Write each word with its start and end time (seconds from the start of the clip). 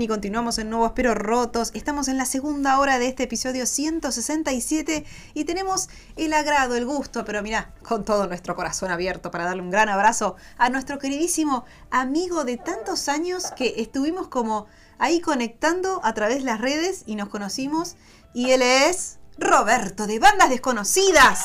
Y 0.00 0.08
continuamos 0.08 0.56
en 0.56 0.70
Nuevos 0.70 0.92
Pero 0.94 1.14
Rotos. 1.14 1.70
Estamos 1.74 2.08
en 2.08 2.16
la 2.16 2.24
segunda 2.24 2.78
hora 2.80 2.98
de 2.98 3.08
este 3.08 3.24
episodio 3.24 3.66
167 3.66 5.04
y 5.34 5.44
tenemos 5.44 5.90
el 6.16 6.32
agrado, 6.32 6.76
el 6.76 6.86
gusto, 6.86 7.26
pero 7.26 7.42
mirá, 7.42 7.74
con 7.82 8.02
todo 8.02 8.26
nuestro 8.26 8.56
corazón 8.56 8.90
abierto 8.90 9.30
para 9.30 9.44
darle 9.44 9.60
un 9.60 9.70
gran 9.70 9.90
abrazo 9.90 10.36
a 10.56 10.70
nuestro 10.70 10.98
queridísimo 10.98 11.66
amigo 11.90 12.44
de 12.44 12.56
tantos 12.56 13.10
años 13.10 13.52
que 13.54 13.74
estuvimos 13.82 14.28
como 14.28 14.66
ahí 14.98 15.20
conectando 15.20 16.00
a 16.04 16.14
través 16.14 16.38
de 16.38 16.44
las 16.44 16.62
redes 16.62 17.02
y 17.04 17.14
nos 17.14 17.28
conocimos. 17.28 17.96
Y 18.32 18.52
él 18.52 18.62
es 18.62 19.18
Roberto 19.36 20.06
de 20.06 20.18
Bandas 20.18 20.48
Desconocidas. 20.48 21.44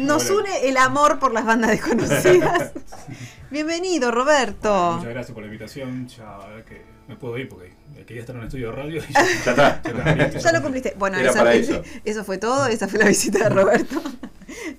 Nos 0.00 0.28
une 0.28 0.68
el 0.68 0.76
amor 0.76 1.18
por 1.18 1.32
las 1.32 1.46
bandas 1.46 1.70
desconocidas. 1.70 2.72
Bienvenido, 3.50 4.10
Roberto. 4.10 4.94
Muchas 4.96 5.10
gracias 5.12 5.32
por 5.32 5.42
la 5.42 5.46
invitación. 5.46 6.08
Ya, 6.08 6.36
a 6.36 6.48
ver 6.48 6.64
que 6.64 6.82
me 7.08 7.16
puedo 7.16 7.38
ir 7.38 7.48
porque 7.48 7.72
quería 8.06 8.20
estar 8.20 8.34
en 8.34 8.40
un 8.40 8.46
estudio 8.46 8.70
de 8.70 8.76
radio. 8.76 9.02
y 9.08 9.12
ya, 9.12 9.22
Ya 9.24 9.30
está. 9.80 9.82
ya, 10.16 10.28
Ya 10.30 10.52
lo 10.52 10.62
cumpliste. 10.62 10.94
Bueno, 10.98 11.18
Era 11.18 11.30
esa- 11.30 11.38
para 11.40 11.54
eso. 11.54 11.82
eso 12.04 12.24
fue 12.24 12.38
todo. 12.38 12.66
Esa 12.66 12.88
fue 12.88 12.98
la 12.98 13.06
visita 13.06 13.38
de 13.44 13.48
Roberto. 13.50 14.02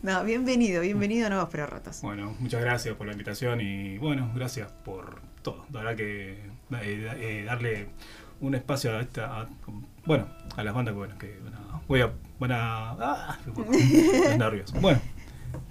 No, 0.01 0.23
bienvenido, 0.23 0.81
bienvenido 0.81 1.27
a 1.27 1.29
Nuevos 1.29 1.49
Pero 1.51 1.65
Rotos. 1.67 2.01
Bueno, 2.01 2.35
muchas 2.39 2.61
gracias 2.61 2.95
por 2.95 3.05
la 3.07 3.13
invitación 3.13 3.59
y 3.61 3.97
bueno, 3.97 4.31
gracias 4.33 4.71
por 4.85 5.19
todo. 5.41 5.65
La 5.71 5.79
verdad 5.81 5.95
que 5.97 6.31
eh, 6.31 6.41
eh, 7.19 7.43
darle 7.45 7.89
un 8.39 8.55
espacio 8.55 8.95
a 8.95 9.01
esta, 9.01 9.41
a- 9.41 9.47
bueno, 10.05 10.27
a 10.55 10.63
las 10.63 10.73
bandas 10.73 10.93
que, 10.93 10.97
bueno, 10.97 11.17
que 11.17 11.39
van 11.43 11.53
a, 11.55 11.81
voy 11.87 12.01
a, 12.01 12.11
van 12.39 12.51
a, 12.53 12.91
ah, 12.91 13.39
nervios. 14.37 14.71
Bueno, 14.73 14.99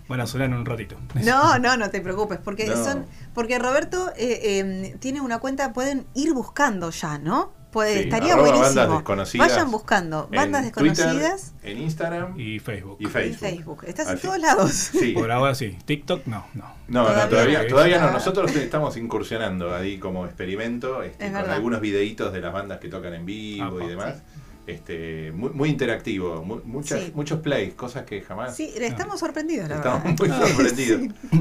van 0.09 0.21
a 0.21 0.27
sonar 0.27 0.49
en 0.49 0.55
un 0.55 0.67
ratito. 0.67 0.97
No, 1.25 1.59
no, 1.61 1.77
no 1.77 1.91
te 1.91 2.00
preocupes, 2.00 2.39
porque 2.43 2.67
No. 2.67 2.83
son, 2.84 3.06
porque 3.34 3.59
Roberto 3.59 4.11
eh, 4.17 4.41
eh, 4.61 4.97
tiene 5.00 5.21
una 5.21 5.39
cuenta, 5.39 5.72
pueden 5.72 6.06
ir 6.15 6.33
buscando 6.33 6.91
ya, 6.91 7.19
¿no? 7.19 7.53
Puede, 7.72 7.94
Sí, 7.94 7.99
estaría 8.05 8.37
buenísimo. 8.37 8.62
bandas 8.65 8.91
desconocidas 8.91 9.49
Vayan 9.50 9.71
buscando 9.71 10.28
en 10.33 10.37
bandas 10.37 10.72
Twitter, 10.72 10.95
desconocidas 10.97 11.53
en 11.62 11.78
Instagram 11.78 12.41
Y 12.41 12.59
Facebook. 12.59 12.97
y 13.00 13.05
Facebook. 13.06 13.39
Facebook. 13.39 13.84
Estás 13.87 14.09
en 14.09 14.19
todos 14.21 14.39
lados. 14.39 14.71
Sí. 14.72 15.12
Por 15.15 15.31
ahora 15.31 15.55
sí. 15.55 15.77
TikTok 15.84 16.27
no, 16.27 16.47
no. 16.55 16.65
No, 16.89 17.03
Todavía 17.05 17.25
no, 17.25 17.28
todavía, 17.28 17.69
todavía 17.69 18.00
no. 18.00 18.12
Nosotros 18.12 18.55
estamos 18.56 18.97
incursionando 18.97 19.75
ahí 19.75 19.99
como 19.99 20.25
experimento 20.25 21.03
este, 21.03 21.27
Es 21.27 21.33
con 21.33 21.41
verdad. 21.41 21.56
algunos 21.56 21.81
videitos 21.83 22.33
de 22.33 22.41
las 22.41 22.53
bandas 22.53 22.78
que 22.78 22.89
tocan 22.89 23.12
en 23.12 23.27
vivo 23.27 23.78
Ah, 23.81 23.84
y 23.84 23.89
demás. 23.89 24.15
Este, 24.66 25.31
muy, 25.32 25.50
muy 25.50 25.69
interactivo, 25.69 26.43
mu- 26.43 26.60
muchas, 26.65 27.00
Sí. 27.00 27.12
muchos 27.15 27.41
plays, 27.41 27.75
cosas 27.75 28.04
que 28.04 28.21
jamás 28.22 28.56
Sí, 28.56 28.72
estamos 28.77 29.21
sorprendidos, 29.21 29.69
la 29.69 29.77
estamos 29.77 30.03
verdad. 30.03 30.19
muy 30.19 30.28
sorprendidos. 30.49 31.00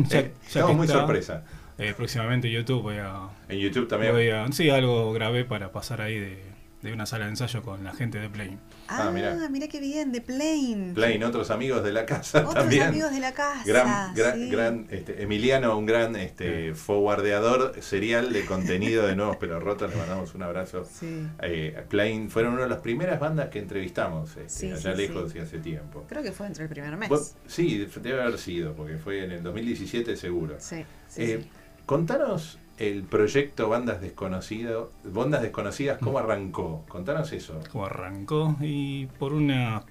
Ya- 0.09 0.19
Eh, 0.19 0.31
ya 0.33 0.47
estamos 0.47 0.69
que 0.71 0.75
muy 0.75 0.85
está, 0.85 0.99
sorpresa. 0.99 1.43
eh, 1.79 1.93
próximamente 1.97 2.51
YouTube 2.51 2.83
voy 2.83 2.97
a, 2.97 3.29
En 3.49 3.57
YouTube 3.59 3.87
también. 3.87 4.11
voy 4.13 4.29
a- 4.29 4.51
sí, 4.51 4.69
algo 4.69 5.11
grabé 5.13 5.43
para 5.43 5.71
pasar 5.71 6.01
ahí 6.01 6.19
de, 6.19 6.43
de 6.85 6.93
una 6.93 7.05
sala 7.07 7.25
de 7.25 7.31
ensayo 7.31 7.63
con 7.63 7.83
la 7.83 7.93
gente 7.93 8.19
de 8.19 8.29
Play. 8.29 8.57
Ah, 8.87 9.05
Ah, 9.07 9.11
mirá. 9.11 9.35
mira. 9.49 9.67
qué 9.67 9.79
bien, 9.79 10.11
de 10.11 10.21
Plane. 10.21 10.91
Plain, 10.93 11.23
otros 11.23 11.49
amigos 11.49 11.83
de 11.83 11.91
la 11.91 12.05
casa 12.05 12.39
Otros 12.41 12.53
también. 12.53 12.83
amigos 12.83 13.11
de 13.11 13.19
la 13.19 13.33
casa. 13.33 13.63
Gran, 13.65 14.13
gran, 14.13 14.33
sí. 14.35 14.49
gran, 14.49 14.87
este, 14.91 15.23
Emiliano, 15.23 15.77
un 15.77 15.85
gran 15.87 16.15
este, 16.15 16.75
forwardeador 16.75 17.73
serial 17.81 18.31
de 18.31 18.45
contenido 18.45 19.07
de 19.07 19.15
Nuevos 19.15 19.37
Pero 19.39 19.59
Rotos, 19.59 19.89
le 19.89 19.97
mandamos 19.97 20.35
un 20.35 20.43
abrazo. 20.43 20.85
Sí. 20.85 21.27
Eh, 21.41 21.83
Plain 21.89 22.29
fueron 22.29 22.53
una 22.53 22.63
de 22.63 22.69
las 22.69 22.79
primeras 22.79 23.19
bandas 23.19 23.49
que 23.49 23.59
entrevistamos 23.59 24.29
este, 24.37 24.49
Sí, 24.49 24.71
allá 24.71 24.95
sí, 24.95 25.01
lejos 25.01 25.31
sí. 25.31 25.39
y 25.39 25.41
hace 25.41 25.57
tiempo. 25.57 26.05
Creo 26.07 26.21
que 26.21 26.31
fue 26.31 26.45
entre 26.47 26.63
el 26.65 26.69
primer 26.69 26.95
mes. 26.97 27.09
Vos- 27.09 27.35
sí, 27.47 27.87
debe 28.01 28.21
haber 28.21 28.37
sido, 28.37 28.73
porque 28.73 28.97
fue 28.97 29.23
en 29.25 29.31
el 29.31 29.43
2017 29.43 30.15
seguro. 30.15 30.55
Sí, 30.59 30.85
sí, 31.09 31.21
Eh, 31.23 31.39
sí. 31.41 31.49
Contanos 31.87 32.57
el 32.77 33.03
proyecto 33.03 33.69
Bandas 33.69 34.01
Desconocidas, 34.01 34.75
Bandas 35.03 35.41
Desconocidas, 35.41 35.97
¿cómo 35.99 36.19
arrancó? 36.19 36.83
Contanos 36.87 37.31
eso. 37.31 37.59
como 37.71 37.85
arrancó 37.85 38.55
y 38.61 39.05
por 39.17 39.33
una 39.33 39.83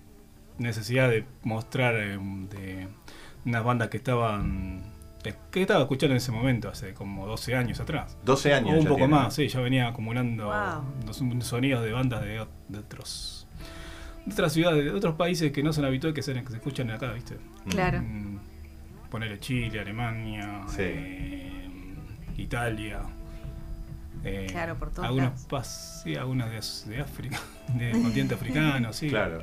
necesidad 0.59 1.09
de 1.09 1.25
mostrar 1.43 1.95
eh, 1.97 2.19
de 2.51 2.87
unas 3.47 3.65
bandas 3.65 3.89
que 3.89 3.97
estaban 3.97 4.83
que 5.51 5.63
estaba 5.63 5.81
escuchando 5.81 6.13
en 6.13 6.19
ese 6.19 6.33
momento 6.33 6.69
hace 6.69 6.93
como 6.93 7.27
12 7.27 7.55
años 7.55 7.81
atrás 7.81 8.15
12 8.27 8.53
años. 8.53 8.73
o 8.75 8.77
un 8.77 8.83
ya 8.83 8.89
poco 8.91 8.99
tiene. 8.99 9.15
más 9.15 9.35
sí 9.35 9.49
ya 9.49 9.61
venía 9.61 9.89
acumulando 9.89 10.45
Wow. 10.45 11.41
sonidos 11.43 11.83
de 11.83 11.93
bandas 11.93 12.21
de, 12.21 12.47
de 12.69 12.79
otros 12.79 13.47
de 14.27 14.33
otras 14.33 14.53
ciudades 14.53 14.85
de 14.85 14.91
otros 14.91 15.15
países 15.15 15.51
que 15.51 15.63
no 15.63 15.73
son 15.73 15.87
habituales 15.87 16.15
que 16.15 16.23
se, 16.23 16.35
que 16.35 16.51
se 16.51 16.57
escuchan 16.57 16.91
acá 16.91 17.11
viste 17.13 17.39
Claro. 17.71 18.03
Mm, 18.03 18.39
ponerle 19.11 19.41
Chile 19.41 19.81
Alemania 19.81 20.61
Sí. 20.67 20.83
eh, 20.83 21.54
Italia 22.37 23.01
eh, 24.25 24.47
Claro, 24.51 24.77
por 24.77 24.91
todos 24.91 25.07
algunos 25.07 25.49
pas- 25.49 26.03
sí, 26.03 26.17
algunas 26.17 26.51
de, 26.87 26.95
de 26.95 27.01
África 27.03 27.41
del 27.75 27.93
continente 28.03 28.35
africano 28.35 28.93
sí 28.93 29.09
Claro. 29.09 29.43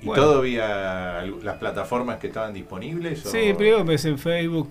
¿Y 0.00 0.06
Bueno. 0.06 0.22
todo 0.22 0.40
vía 0.42 1.22
las 1.42 1.56
plataformas 1.58 2.18
que 2.18 2.26
estaban 2.26 2.52
disponibles? 2.52 3.24
o- 3.24 3.30
Sí, 3.30 3.52
primero 3.56 3.80
empecé 3.80 4.08
en 4.08 4.18
Facebook. 4.18 4.70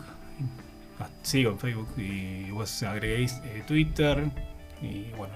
Ah, 1.00 1.08
Sigo 1.24 1.52
en 1.52 1.58
Facebook 1.60 1.88
y 1.98 2.52
vos 2.52 2.84
agreguéis 2.84 3.40
eh, 3.46 3.64
Twitter 3.66 4.26
y 4.82 5.06
bueno, 5.18 5.34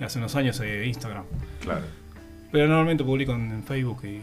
hace 0.00 0.18
unos 0.18 0.36
años 0.36 0.60
eh, 0.60 0.86
Instagram. 0.86 1.24
Claro. 1.62 1.84
Pero 2.52 2.68
normalmente 2.68 3.02
publico 3.02 3.32
en, 3.32 3.64
Facebook 3.64 4.04
y 4.04 4.20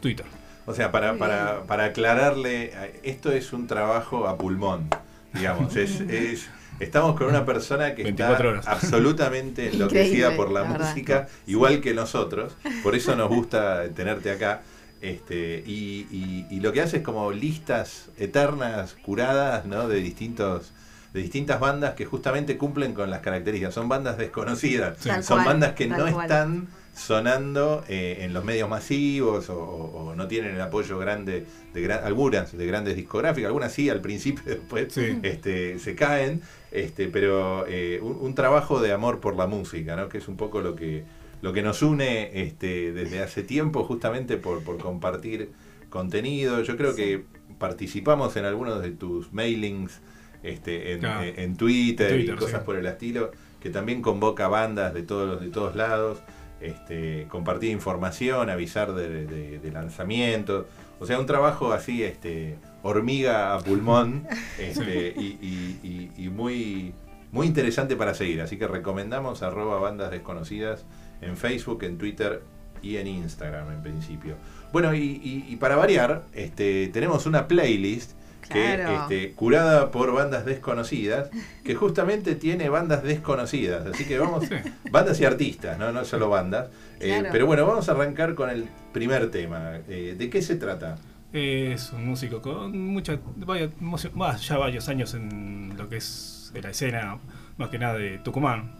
Twitter. 0.00 0.24
O 0.64 0.72
sea, 0.72 0.90
para, 0.90 1.18
para, 1.18 1.64
para 1.64 1.84
aclararle, 1.84 2.70
eh, 2.72 3.00
esto 3.02 3.30
es 3.32 3.52
un 3.52 3.66
trabajo 3.66 4.26
a 4.26 4.38
pulmón, 4.38 4.88
digamos. 5.34 5.74
Es, 5.76 6.00
es- 6.08 6.48
estamos 6.80 7.16
con 7.16 7.26
una 7.28 7.44
persona 7.44 7.94
que 7.94 8.04
24 8.04 8.34
está 8.34 8.48
horas. 8.70 8.82
absolutamente 8.84 9.68
enloquecida 9.72 10.04
Increíble, 10.32 10.36
por 10.36 10.50
la, 10.52 10.62
la 10.62 10.68
verdad. 10.72 10.88
música, 10.90 11.28
igual 11.46 11.80
que 11.80 11.94
nosotros. 11.94 12.56
Por 12.82 12.94
eso 12.94 13.16
nos 13.16 13.28
gusta 13.28 13.88
tenerte 13.94 14.30
acá. 14.30 14.62
Este, 15.00 15.62
y, 15.66 16.06
y- 16.10 16.46
y 16.50 16.60
lo 16.60 16.72
que 16.72 16.80
hace 16.82 16.98
es 16.98 17.02
como 17.04 17.30
listas 17.32 18.08
eternas, 18.18 18.96
curadas, 19.02 19.64
¿no? 19.64 19.88
De 19.88 19.96
distintos 20.00 20.72
de 21.14 21.22
distintas 21.22 21.58
bandas 21.58 21.94
que 21.94 22.04
justamente 22.04 22.58
cumplen 22.58 22.92
con 22.92 23.08
las 23.10 23.20
características. 23.20 23.72
Son 23.72 23.88
bandas 23.88 24.18
desconocidas. 24.18 24.98
Son 24.98 25.22
cual, 25.38 25.44
bandas 25.46 25.72
que 25.72 25.86
no 25.86 25.96
cual. 25.96 26.24
están 26.24 26.68
sonando 26.98 27.84
eh, 27.88 28.18
en 28.20 28.32
los 28.34 28.44
medios 28.44 28.68
masivos 28.68 29.48
o, 29.50 30.12
no 30.16 30.26
tienen 30.26 30.54
el 30.56 30.60
apoyo 30.60 30.98
grande 30.98 31.46
de 31.72 31.80
gran- 31.80 32.04
algunas 32.04 32.56
de 32.56 32.66
grandes 32.66 32.96
discográficas, 32.96 33.46
algunas 33.46 33.72
sí 33.72 33.88
al 33.88 34.00
principio, 34.00 34.42
después 34.46 34.92
Sí. 34.92 35.18
este, 35.22 35.78
se 35.78 35.94
caen, 35.94 36.42
este, 36.72 37.06
pero 37.08 37.66
eh, 37.68 38.00
un, 38.02 38.18
un 38.20 38.34
trabajo 38.34 38.80
de 38.80 38.92
amor 38.92 39.20
por 39.20 39.36
la 39.36 39.46
música, 39.46 39.94
¿no? 39.96 40.08
que 40.08 40.18
es 40.18 40.26
un 40.28 40.36
poco 40.36 40.60
lo 40.60 40.74
que, 40.74 41.04
lo 41.40 41.52
que 41.52 41.62
nos 41.62 41.82
une 41.82 42.42
este, 42.42 42.92
desde 42.92 43.20
hace 43.22 43.42
tiempo 43.44 43.84
justamente 43.84 44.36
por, 44.36 44.64
por 44.64 44.78
compartir 44.78 45.50
contenido. 45.90 46.62
Yo 46.62 46.76
creo 46.76 46.92
Sí. 46.92 47.02
que 47.02 47.24
participamos 47.58 48.36
en 48.36 48.44
algunos 48.44 48.82
de 48.82 48.90
tus 48.90 49.32
mailings 49.32 50.00
este, 50.42 50.92
en, 50.94 51.04
en- 51.04 51.38
en 51.40 51.56
Twitter, 51.56 52.10
Twitter, 52.12 52.34
y 52.34 52.38
cosas 52.38 52.60
sí. 52.60 52.66
por 52.66 52.76
el 52.76 52.86
estilo, 52.86 53.30
que 53.60 53.70
también 53.70 54.02
convoca 54.02 54.46
bandas 54.48 54.94
de 54.94 55.02
todos, 55.02 55.40
de 55.40 55.48
todos 55.48 55.74
lados, 55.76 56.18
este, 56.60 57.26
compartir 57.28 57.70
información, 57.70 58.50
avisar 58.50 58.92
de, 58.94 59.26
de- 59.26 59.58
de 59.58 59.70
lanzamientos. 59.72 60.66
O 61.00 61.06
sea, 61.06 61.18
un 61.20 61.26
trabajo 61.26 61.72
así, 61.72 62.02
este, 62.02 62.56
hormiga 62.82 63.54
a 63.54 63.60
pulmón, 63.60 64.26
este, 64.58 65.14
y, 65.16 65.38
y- 65.40 66.10
y- 66.16 66.24
y 66.24 66.28
muy, 66.28 66.92
muy 67.32 67.46
interesante 67.46 67.94
para 67.96 68.14
seguir. 68.14 68.40
Así 68.42 68.56
que 68.58 68.66
recomendamos 68.66 69.42
arroba 69.42 69.78
bandas 69.78 70.10
desconocidas 70.10 70.84
en 71.20 71.36
Facebook, 71.36 71.84
en 71.84 71.98
Twitter 71.98 72.42
y 72.82 72.96
en 72.96 73.06
Instagram 73.06 73.72
en 73.72 73.82
principio. 73.82 74.36
Bueno, 74.72 74.94
y 74.94 75.56
para 75.60 75.76
variar, 75.76 76.24
este, 76.34 76.88
tenemos 76.88 77.26
una 77.26 77.48
playlist 77.48 78.12
que 78.48 78.62
Claro. 78.76 79.02
este, 79.02 79.32
curada 79.32 79.90
por 79.90 80.12
bandas 80.12 80.44
desconocidas, 80.44 81.30
que 81.64 81.74
justamente 81.74 82.34
tiene 82.34 82.68
bandas 82.68 83.02
desconocidas. 83.02 83.86
Así 83.86 84.04
que 84.06 84.18
vamos, 84.18 84.46
Sí. 84.46 84.54
bandas 84.90 85.20
y 85.20 85.24
artistas, 85.24 85.78
no, 85.78 85.92
no 85.92 86.04
solo 86.04 86.28
bandas. 86.28 86.68
Eh, 87.00 87.22
pero 87.30 87.46
bueno, 87.46 87.66
vamos 87.66 87.88
a 87.88 87.92
arrancar 87.92 88.34
con 88.34 88.50
el 88.50 88.66
primer 88.92 89.30
tema. 89.30 89.78
Eh, 89.88 90.14
¿De 90.18 90.30
qué 90.30 90.42
se 90.42 90.56
trata? 90.56 90.96
Es 91.32 91.92
un 91.92 92.06
músico 92.06 92.40
con 92.40 92.76
mucha, 92.92 93.18
vaya, 93.36 93.68
bah, 94.14 94.36
ya 94.36 94.56
varios 94.56 94.88
años 94.88 95.12
en 95.14 95.74
lo 95.76 95.88
que 95.88 95.98
es 95.98 96.52
la 96.60 96.70
escena, 96.70 97.18
más 97.58 97.68
que 97.68 97.78
nada 97.78 97.94
de 97.98 98.18
Tucumán. 98.18 98.72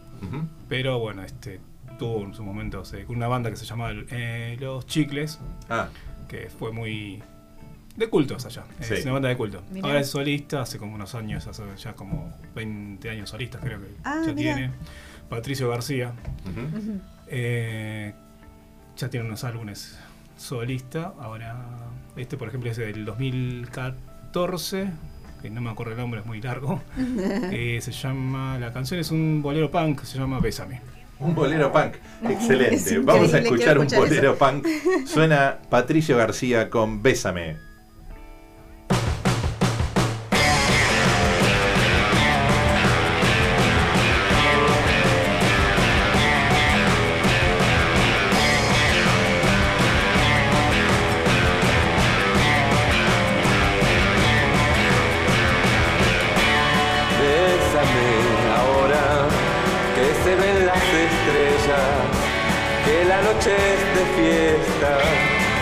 Pero 0.67 0.99
bueno, 0.99 1.23
este 1.23 1.59
tuvo 1.97 2.23
en 2.25 2.33
su 2.33 2.43
momento 2.43 2.81
eh, 2.93 3.03
con 3.05 3.17
una 3.17 3.27
banda 3.27 3.49
que 3.49 3.55
se 3.55 3.65
llamaba 3.65 3.91
eh, 4.09 4.57
Los 4.59 4.85
Chicles, 4.87 5.39
Ah, 5.69 5.89
que 6.27 6.49
fue 6.49 6.71
muy 6.71 7.21
de 7.99 8.09
cultos 8.09 8.45
allá. 8.45 8.63
Sí. 8.79 8.93
Es 8.95 9.03
una 9.03 9.13
banda 9.13 9.29
de 9.29 9.37
culto. 9.37 9.61
Mirá. 9.71 9.87
Ahora 9.87 9.99
es 9.99 10.09
solista, 10.09 10.61
hace 10.61 10.77
como 10.79 10.95
unos 10.95 11.13
años, 11.15 11.45
hace 11.47 11.63
ya 11.77 11.93
como 11.93 12.33
20 12.55 13.09
años 13.09 13.29
solistas 13.29 13.61
creo 13.61 13.79
que 13.79 13.87
Ah, 14.03 14.21
ya 14.25 14.33
mirá. 14.33 14.55
tiene. 14.55 14.71
Patricio 15.29 15.69
García. 15.69 16.13
eh, 17.27 18.13
ya 18.97 19.09
tiene 19.09 19.25
unos 19.27 19.43
álbumes 19.43 19.97
solista. 20.37 21.13
Ahora, 21.19 21.57
este 22.15 22.37
por 22.37 22.47
ejemplo 22.47 22.71
es 22.71 22.77
del 22.77 23.05
2014, 23.05 24.89
que 25.41 25.49
no 25.49 25.61
me 25.61 25.69
acuerdo 25.69 25.93
el 25.93 25.97
nombre, 25.99 26.21
es 26.21 26.25
muy 26.25 26.41
largo. 26.41 26.81
Eh, 27.51 27.79
se 27.81 27.91
llama, 27.91 28.57
la 28.59 28.71
canción 28.73 28.99
es 28.99 29.11
un 29.11 29.41
bolero 29.41 29.69
punk, 29.71 30.03
se 30.03 30.17
llama 30.17 30.39
Bésame. 30.39 30.81
Un 31.19 31.35
bolero 31.35 31.71
punk. 31.71 31.95
Excelente. 32.29 32.99
Vamos 32.99 33.33
a 33.33 33.39
escuchar 33.39 33.77
un 33.77 33.87
bolero 33.87 34.37
punk. 34.37 34.65
Suena 35.05 35.57
Patricio 35.69 36.15
García 36.17 36.69
con. 36.69 37.01
Bésame 37.03 37.57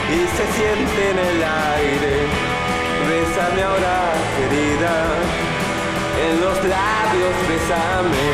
y 0.10 0.28
se 0.36 0.46
siente 0.58 1.10
en 1.12 1.20
el 1.20 1.44
aire. 1.44 2.16
Bésame 3.10 3.64
ahora, 3.64 4.14
querida, 4.38 4.96
en 6.28 6.42
los 6.42 6.58
labios 6.64 7.36
bésame. 7.50 8.28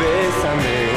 Bésame 0.00 0.87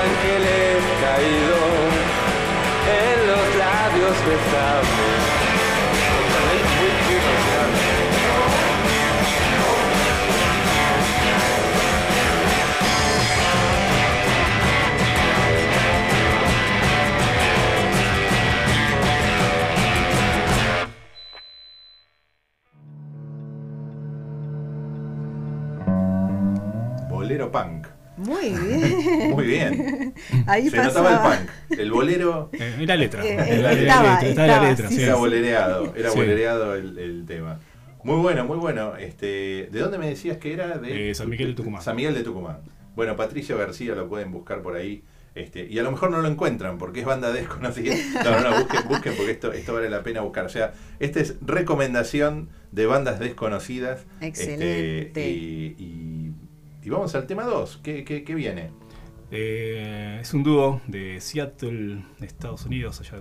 ángeles 0.00 0.82
caídos 1.02 1.90
en 2.86 3.26
los 3.26 3.56
labios 3.56 4.16
besame. 4.26 5.37
Muy 28.18 28.50
bien. 28.68 29.30
Muy 29.30 29.46
bien. 29.46 30.14
Ahí 30.46 30.68
Se 30.70 30.76
pasaba. 30.76 31.10
notaba 31.10 31.34
el 31.34 31.46
punk. 31.46 31.78
El 31.78 31.92
bolero 31.92 32.50
Eh, 32.52 32.76
y 32.80 32.86
la 32.86 32.96
letra. 32.96 33.24
Eh, 33.24 33.36
la, 33.62 33.72
eh, 33.72 33.80
estaba, 33.82 34.02
letra, 34.22 34.28
está 34.28 34.46
la 34.46 34.52
estaba, 34.54 34.68
letra, 34.70 34.88
sí, 34.88 34.96
sí. 34.96 35.02
era 35.02 35.14
bolereado. 35.14 35.94
Era 35.96 36.10
Sí. 36.10 36.18
bolereado 36.18 36.74
el, 36.74 36.98
el 36.98 37.24
tema. 37.26 37.60
Muy 38.04 38.16
bueno, 38.16 38.44
muy 38.44 38.56
bueno. 38.58 38.96
Este, 38.96 39.68
¿De 39.70 39.80
dónde 39.80 39.98
me 39.98 40.08
decías 40.08 40.36
que 40.38 40.52
era? 40.52 40.78
De 40.78 41.10
Eh, 41.10 41.14
San 41.14 41.28
Miguel 41.30 41.48
de 41.48 41.54
Tucumán. 41.54 41.82
San 41.82 41.96
Miguel 41.96 42.14
de 42.14 42.22
Tucumán. 42.22 42.58
Bueno, 42.94 43.14
Patricio 43.16 43.56
García 43.58 43.94
lo 43.94 44.08
pueden 44.08 44.30
buscar 44.32 44.62
por 44.62 44.76
ahí. 44.76 45.04
Este, 45.34 45.66
y 45.70 45.78
a 45.78 45.84
lo 45.84 45.92
mejor 45.92 46.10
no 46.10 46.20
lo 46.20 46.26
encuentran 46.26 46.78
porque 46.78 47.00
es 47.00 47.06
banda 47.06 47.30
desconocida. 47.32 47.94
No, 48.24 48.30
no, 48.40 48.50
no, 48.50 48.58
busquen, 48.58 48.88
busquen 48.88 49.14
porque 49.16 49.30
esto, 49.32 49.52
esto 49.52 49.72
vale 49.74 49.88
la 49.90 50.02
pena 50.02 50.20
buscar. 50.22 50.44
O 50.44 50.48
sea, 50.48 50.72
esta 50.98 51.20
es 51.20 51.36
recomendación 51.42 52.48
de 52.72 52.86
bandas 52.86 53.20
desconocidas. 53.20 54.06
Excelente. 54.20 55.02
Este, 55.02 55.30
y, 55.30 55.76
y- 55.78 56.32
y 56.88 56.90
vamos 56.90 57.14
al 57.14 57.26
tema 57.26 57.44
2. 57.44 57.80
¿Qué, 57.82 58.02
qué, 58.02 58.24
qué 58.24 58.34
viene? 58.34 58.70
Eh, 59.30 60.18
es 60.22 60.32
un 60.32 60.42
dúo 60.42 60.80
de 60.86 61.20
Seattle, 61.20 62.02
Estados 62.22 62.64
Unidos, 62.64 62.98
allá 63.00 63.18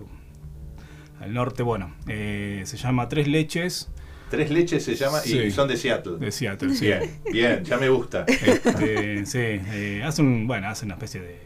al 1.20 1.34
norte. 1.34 1.64
Bueno, 1.64 1.94
eh, 2.08 2.62
se 2.66 2.78
llama 2.78 3.10
Tres 3.10 3.28
Leches 3.28 3.92
Tres 4.30 4.50
leches 4.52 4.84
se 4.84 4.96
llama 4.96 5.20
y 5.26 5.30
Sí. 5.30 5.52
son 5.52 5.68
de 5.68 5.76
Seattle. 5.78 6.18
de 6.18 6.32
Seattle. 6.32 6.74
sí. 6.76 6.86
Bien, 6.86 7.02
bien, 7.32 7.64
ya 7.66 7.78
me 7.78 7.90
gusta. 7.90 8.24
Este, 8.28 9.26
sí, 9.26 9.38
eh, 9.42 10.02
hacen, 10.06 10.48
bueno, 10.48 10.68
hacen 10.70 10.88
una 10.88 10.96
especie 10.96 11.22
de 11.22 11.40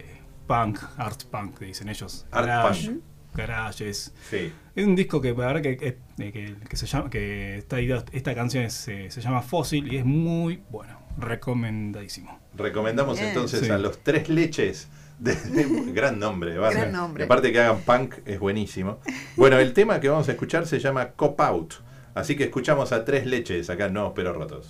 punk, 0.47 0.77
art 0.97 1.23
punk, 1.25 1.59
dicen 1.59 1.89
ellos. 1.89 2.25
Art 2.31 2.45
Garage, 2.47 2.87
punk. 2.89 3.01
garages. 3.35 4.13
Sí. 4.29 4.51
Es 4.75 4.85
un 4.85 4.95
disco 4.95 5.21
que 5.21 5.29
la 5.31 5.47
verdad 5.47 5.61
que, 5.63 5.77
que, 5.77 5.97
que- 6.31 6.55
que 6.69 6.75
se 6.75 6.85
llama, 6.87 7.09
que 7.09 7.57
esta, 7.57 7.79
esta 7.79 8.35
canción 8.35 8.63
es, 8.65 8.73
se 8.75 9.09
llama 9.21 9.41
Fossil 9.43 9.91
y 9.91 9.97
es 9.97 10.05
muy 10.05 10.61
bueno, 10.71 11.00
recomendadísimo. 11.17 12.39
Recomendamos 12.55 13.17
Bien. 13.17 13.29
entonces 13.29 13.61
Sí. 13.61 13.69
a 13.69 13.77
los 13.77 13.99
tres 13.99 14.29
leches. 14.29 14.87
De, 15.19 15.35
de- 15.35 15.65
gran 15.93 16.19
nombre 16.19 16.57
banda. 16.57 16.79
Gran 16.79 16.91
nombre. 16.93 17.23
Y 17.23 17.25
aparte 17.25 17.51
que 17.51 17.59
hagan 17.59 17.81
punk 17.81 18.15
es 18.25 18.39
buenísimo. 18.39 18.99
Bueno, 19.35 19.59
el 19.59 19.73
tema 19.73 19.99
que 19.99 20.09
vamos 20.09 20.27
a 20.29 20.31
escuchar 20.31 20.65
se 20.65 20.79
llama 20.79 21.09
Cop 21.11 21.39
Out. 21.41 21.75
Así 22.15 22.35
que 22.35 22.45
escuchamos 22.45 22.91
a 22.91 23.05
tres 23.05 23.25
leches 23.25 23.69
acá, 23.69 23.87
no, 23.87 24.13
pero 24.13 24.33
rotos. 24.33 24.67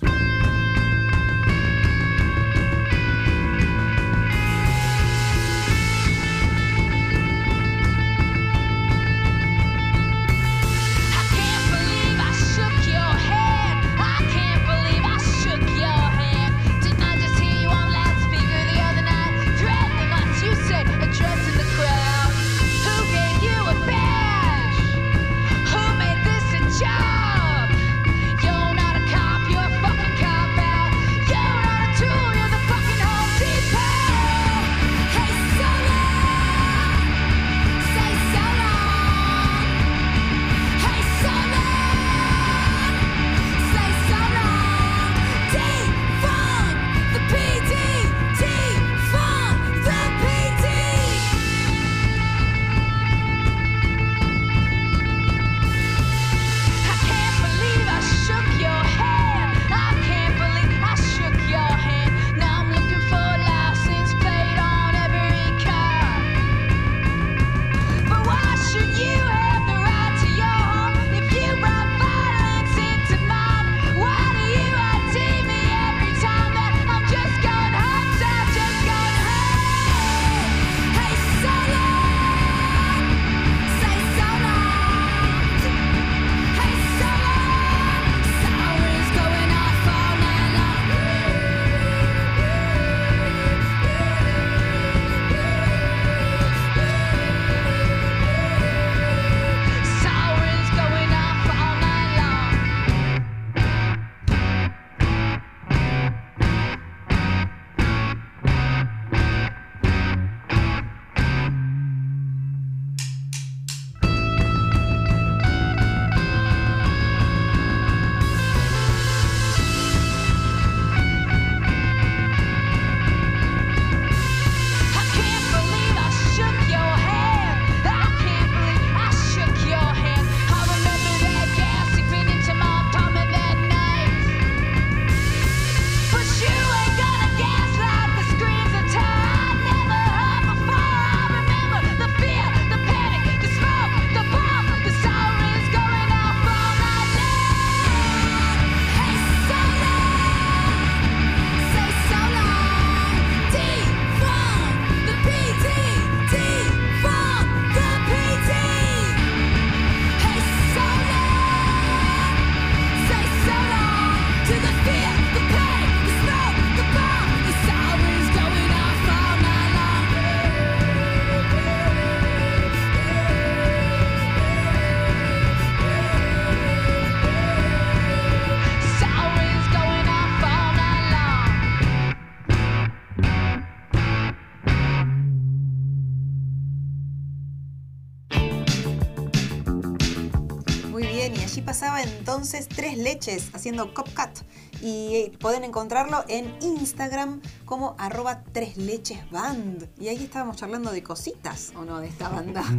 Tres 193.21 193.35
Leches 193.35 193.55
haciendo 193.55 193.93
Copcat. 193.93 194.39
Y 194.81 195.15
eh, 195.15 195.31
pueden 195.39 195.63
encontrarlo 195.63 196.25
en 196.27 196.51
Instagram 196.61 197.39
como 197.65 197.95
arroba 197.99 198.43
Tres 198.51 198.77
Leches 198.77 199.29
Band. 199.29 199.87
Y 199.99 200.07
ahí 200.07 200.23
estábamos 200.23 200.57
charlando 200.57 200.91
de 200.91 201.03
cositas, 201.03 201.71
¿o 201.75 201.85
no? 201.85 201.99
De 201.99 202.07
esta 202.07 202.29
banda. 202.29 202.63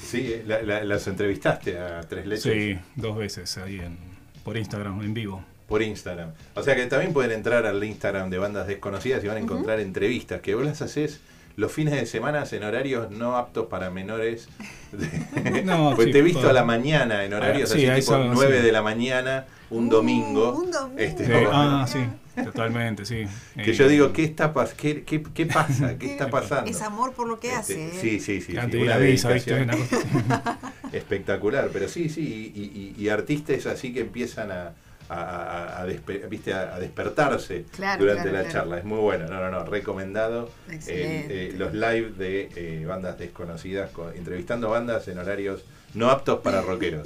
Sí, 0.00 0.42
la- 0.46 0.62
la- 0.62 0.84
las 0.84 1.06
entrevistaste 1.06 1.78
a 1.78 2.00
Tres 2.02 2.26
Leches 2.26 2.52
Sí, 2.52 2.78
dos 2.96 3.16
veces 3.16 3.56
ahí 3.58 3.78
en, 3.80 3.98
por 4.44 4.56
Instagram, 4.56 5.00
en 5.02 5.12
vivo. 5.14 5.44
por 5.68 5.82
Instagram. 5.82 6.32
O 6.54 6.62
sea 6.62 6.74
que 6.76 6.86
también 6.86 7.12
pueden 7.12 7.32
entrar 7.32 7.66
al 7.66 7.82
Instagram 7.84 8.30
de 8.30 8.38
bandas 8.38 8.66
desconocidas 8.66 9.22
y 9.24 9.26
van 9.28 9.36
a 9.36 9.40
encontrar 9.40 9.78
entrevistas 9.80 10.40
que 10.40 10.54
vos 10.54 10.64
las 10.64 10.82
haces 10.82 11.20
los 11.60 11.70
fines 11.70 11.92
de 11.94 12.06
semana 12.06 12.44
en 12.50 12.64
horarios 12.64 13.10
no 13.10 13.36
aptos 13.36 13.66
para 13.66 13.90
menores. 13.90 14.48
No, 15.64 15.92
pues 15.94 16.06
sí, 16.06 16.12
te 16.12 16.18
he 16.18 16.22
visto 16.22 16.40
todo. 16.40 16.50
a 16.50 16.52
la 16.52 16.64
mañana 16.64 17.24
en 17.24 17.32
horarios 17.32 17.70
Ah, 17.70 17.74
sí, 17.74 17.86
así 17.86 17.90
a 17.90 17.94
tipo 17.94 18.16
esa- 18.16 18.24
9 18.34 18.58
sí. 18.58 18.64
de 18.66 18.72
la 18.72 18.82
mañana, 18.82 19.46
un 19.70 19.86
Uh, 19.86 19.90
domingo. 19.90 20.52
un 20.58 20.70
domingo. 20.70 20.98
Este, 21.00 21.26
Sí, 21.26 21.30
como- 21.32 21.50
ah, 21.52 21.86
sí, 21.86 21.98
totalmente, 22.42 23.04
sí. 23.04 23.24
Que 23.54 23.70
Eh, 23.70 23.74
yo 23.74 23.86
digo, 23.88 24.12
¿qué 24.12 24.24
está 24.24 24.52
pas 24.52 24.74
qué, 24.74 25.04
qué, 25.04 25.22
qué 25.34 25.46
pasa? 25.46 25.96
¿Qué 25.96 26.06
está 26.12 26.28
pasando? 26.28 26.68
Es 26.70 26.82
amor 26.82 27.12
por 27.12 27.28
lo 27.28 27.38
que 27.38 27.48
Este, 27.48 27.58
hace. 27.58 27.86
¿eh? 27.88 27.90
Sí, 28.00 28.18
sí, 28.20 28.40
sí. 28.40 28.52
sí, 28.52 28.58
Antes 28.58 28.80
de 28.80 28.86
una 28.86 28.96
visa, 28.96 29.28
¿viste? 29.30 29.54
dedicación 29.54 29.84
Una 30.26 30.42
cosa- 30.42 30.58
espectacular, 30.92 31.70
pero 31.72 31.88
sí, 31.88 32.08
sí, 32.08 32.52
y, 32.54 32.60
y- 32.62 33.04
y 33.04 33.08
artistas 33.10 33.66
así 33.66 33.92
que 33.92 34.00
empiezan 34.00 34.50
a, 34.50 34.72
a- 35.12 35.42
a- 35.78 35.82
a 35.82 35.86
despe- 35.86 36.28
¿viste? 36.28 36.52
a- 36.54 36.74
a 36.74 36.78
despertarse 36.78 37.64
Claro, 37.74 38.00
durante 38.04 38.22
claro, 38.30 38.36
la 38.38 38.44
claro. 38.44 38.52
charla. 38.52 38.78
Es 38.78 38.84
muy 38.84 38.98
bueno, 38.98 39.26
no, 39.26 39.40
no, 39.40 39.50
no, 39.50 39.64
recomendado 39.64 40.50
Excelente. 40.70 41.48
eh, 41.48 41.52
los 41.58 41.72
live 41.74 42.10
de 42.16 42.50
eh, 42.54 42.84
bandas 42.86 43.18
desconocidas, 43.18 43.90
con- 43.90 44.14
entrevistando 44.16 44.70
bandas 44.70 45.08
en 45.08 45.18
horarios 45.18 45.64
no 45.94 46.10
aptos 46.10 46.40
para 46.40 46.62
rockeros. 46.62 47.02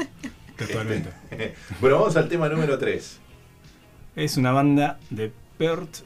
Totalmente. 0.57 1.11
bueno, 1.81 1.99
vamos 1.99 2.17
al 2.17 2.29
tema 2.29 2.49
número 2.49 2.79
3. 2.79 3.21
Es 4.17 4.37
una 4.37 4.53
banda 4.53 4.99
de 5.11 5.33
Perth, 5.59 5.97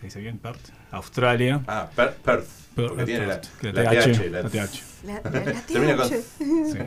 se 0.00 0.06
dice 0.06 0.20
bien 0.20 0.38
Perth, 0.38 0.70
Australia. 0.90 1.60
Ah, 1.68 1.88
Per- 1.94 2.14
Perth. 2.14 2.46
Perth, 2.74 2.88
porque 2.88 3.04
tiene 3.04 3.26
la, 3.26 3.40
Perth, 3.40 3.74
la 3.76 3.82
la 3.82 3.90
TH, 3.90 4.12
TH, 4.12 4.30
la- 4.30 4.42
la 4.42 4.48
TH. 4.48 4.82
La, 5.04 5.20
la- 5.30 5.44
la 5.44 5.60
Termina 5.66 5.96
con-. 5.96 6.08
Sí. 6.10 6.78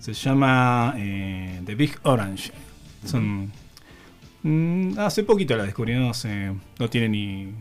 Se 0.00 0.12
llama 0.14 0.94
eh, 0.96 1.60
The 1.66 1.74
Big 1.74 1.98
Orange. 2.04 2.50
Son. 3.04 3.50
mm, 4.42 4.98
hace 4.98 5.22
poquito 5.24 5.56
la 5.56 5.64
descubrí, 5.64 5.94
no, 5.94 6.12
sé, 6.14 6.52
no 6.78 6.90
tiene 6.90 7.08
ni. 7.08 7.52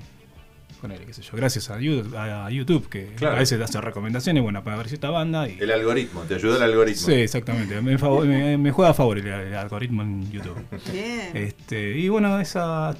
Ponele, 0.81 1.05
qué 1.05 1.13
sé 1.13 1.21
yo, 1.21 1.31
gracias 1.35 1.69
a 1.69 1.77
YouTube, 1.81 2.15
a 2.15 2.49
YouTube 2.49 2.87
que 2.87 3.07
Claro. 3.17 3.35
a 3.35 3.39
veces 3.39 3.59
hace 3.59 3.81
recomendaciones, 3.81 4.41
bueno, 4.41 4.63
para 4.63 4.77
ver 4.77 4.87
cierta 4.87 5.09
banda. 5.09 5.45
Y, 5.49 5.57
El 5.59 5.71
algoritmo, 5.71 6.21
te 6.21 6.35
ayuda 6.35 6.55
el 6.55 6.63
algoritmo. 6.63 7.05
sí, 7.05 7.11
exactamente. 7.13 7.81
Me, 7.81 7.97
favor- 7.97 8.25
me- 8.25 8.57
me 8.57 8.71
juega 8.71 8.91
a 8.91 8.93
favor 8.93 9.17
el, 9.17 9.27
el 9.27 9.55
algoritmo 9.55 10.03
en 10.03 10.31
YouTube. 10.31 10.55
Bien. 10.93 11.31
Este, 11.35 11.97
y 11.97 12.07
bueno, 12.07 12.39
esa 12.39 12.95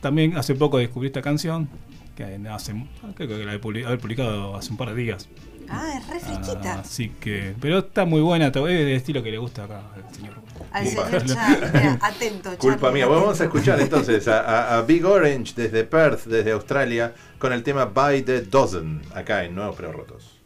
también 0.00 0.36
hace 0.36 0.54
poco 0.54 0.78
descubrí 0.78 1.08
esta 1.08 1.22
canción 1.22 1.68
que 2.14 2.22
hace 2.48 2.72
creo 3.16 3.26
que 3.28 3.44
la 3.44 3.54
he 3.54 3.60
publi- 3.60 3.84
haber 3.84 3.98
publicado 3.98 4.54
hace 4.54 4.70
un 4.70 4.76
par 4.76 4.90
de 4.94 5.02
días. 5.02 5.28
Ah, 5.72 5.94
es 5.96 6.06
re 6.08 6.20
fresquita. 6.20 6.74
Ah, 6.74 6.80
así 6.80 7.08
que, 7.20 7.54
pero 7.60 7.78
está 7.78 8.04
muy 8.04 8.20
buena, 8.20 8.46
es 8.46 8.52
del 8.52 8.88
estilo 8.92 9.22
que 9.22 9.30
le 9.30 9.38
gusta 9.38 9.64
acá 9.64 9.80
al 9.94 10.14
señor. 10.14 10.34
Al 10.70 10.86
señor 10.86 11.24
Charlie. 11.26 11.98
Atento, 12.00 12.50
Culpa 12.58 12.90
mía. 12.90 13.06
Vamos 13.06 13.40
a 13.40 13.44
escuchar 13.44 13.80
entonces 13.80 14.26
a, 14.28 14.40
a- 14.40 14.78
a 14.78 14.82
Big 14.82 15.04
Orange 15.04 15.52
desde 15.56 15.84
Perth, 15.84 16.24
desde 16.26 16.52
Australia, 16.52 17.12
con 17.38 17.52
el 17.52 17.62
tema 17.62 17.86
By 17.86 18.22
the 18.22 18.42
Dozen, 18.42 19.02
acá 19.14 19.44
en 19.44 19.54
Nuevos 19.54 19.76
Pero 19.76 19.92
Rotos. 19.92 20.38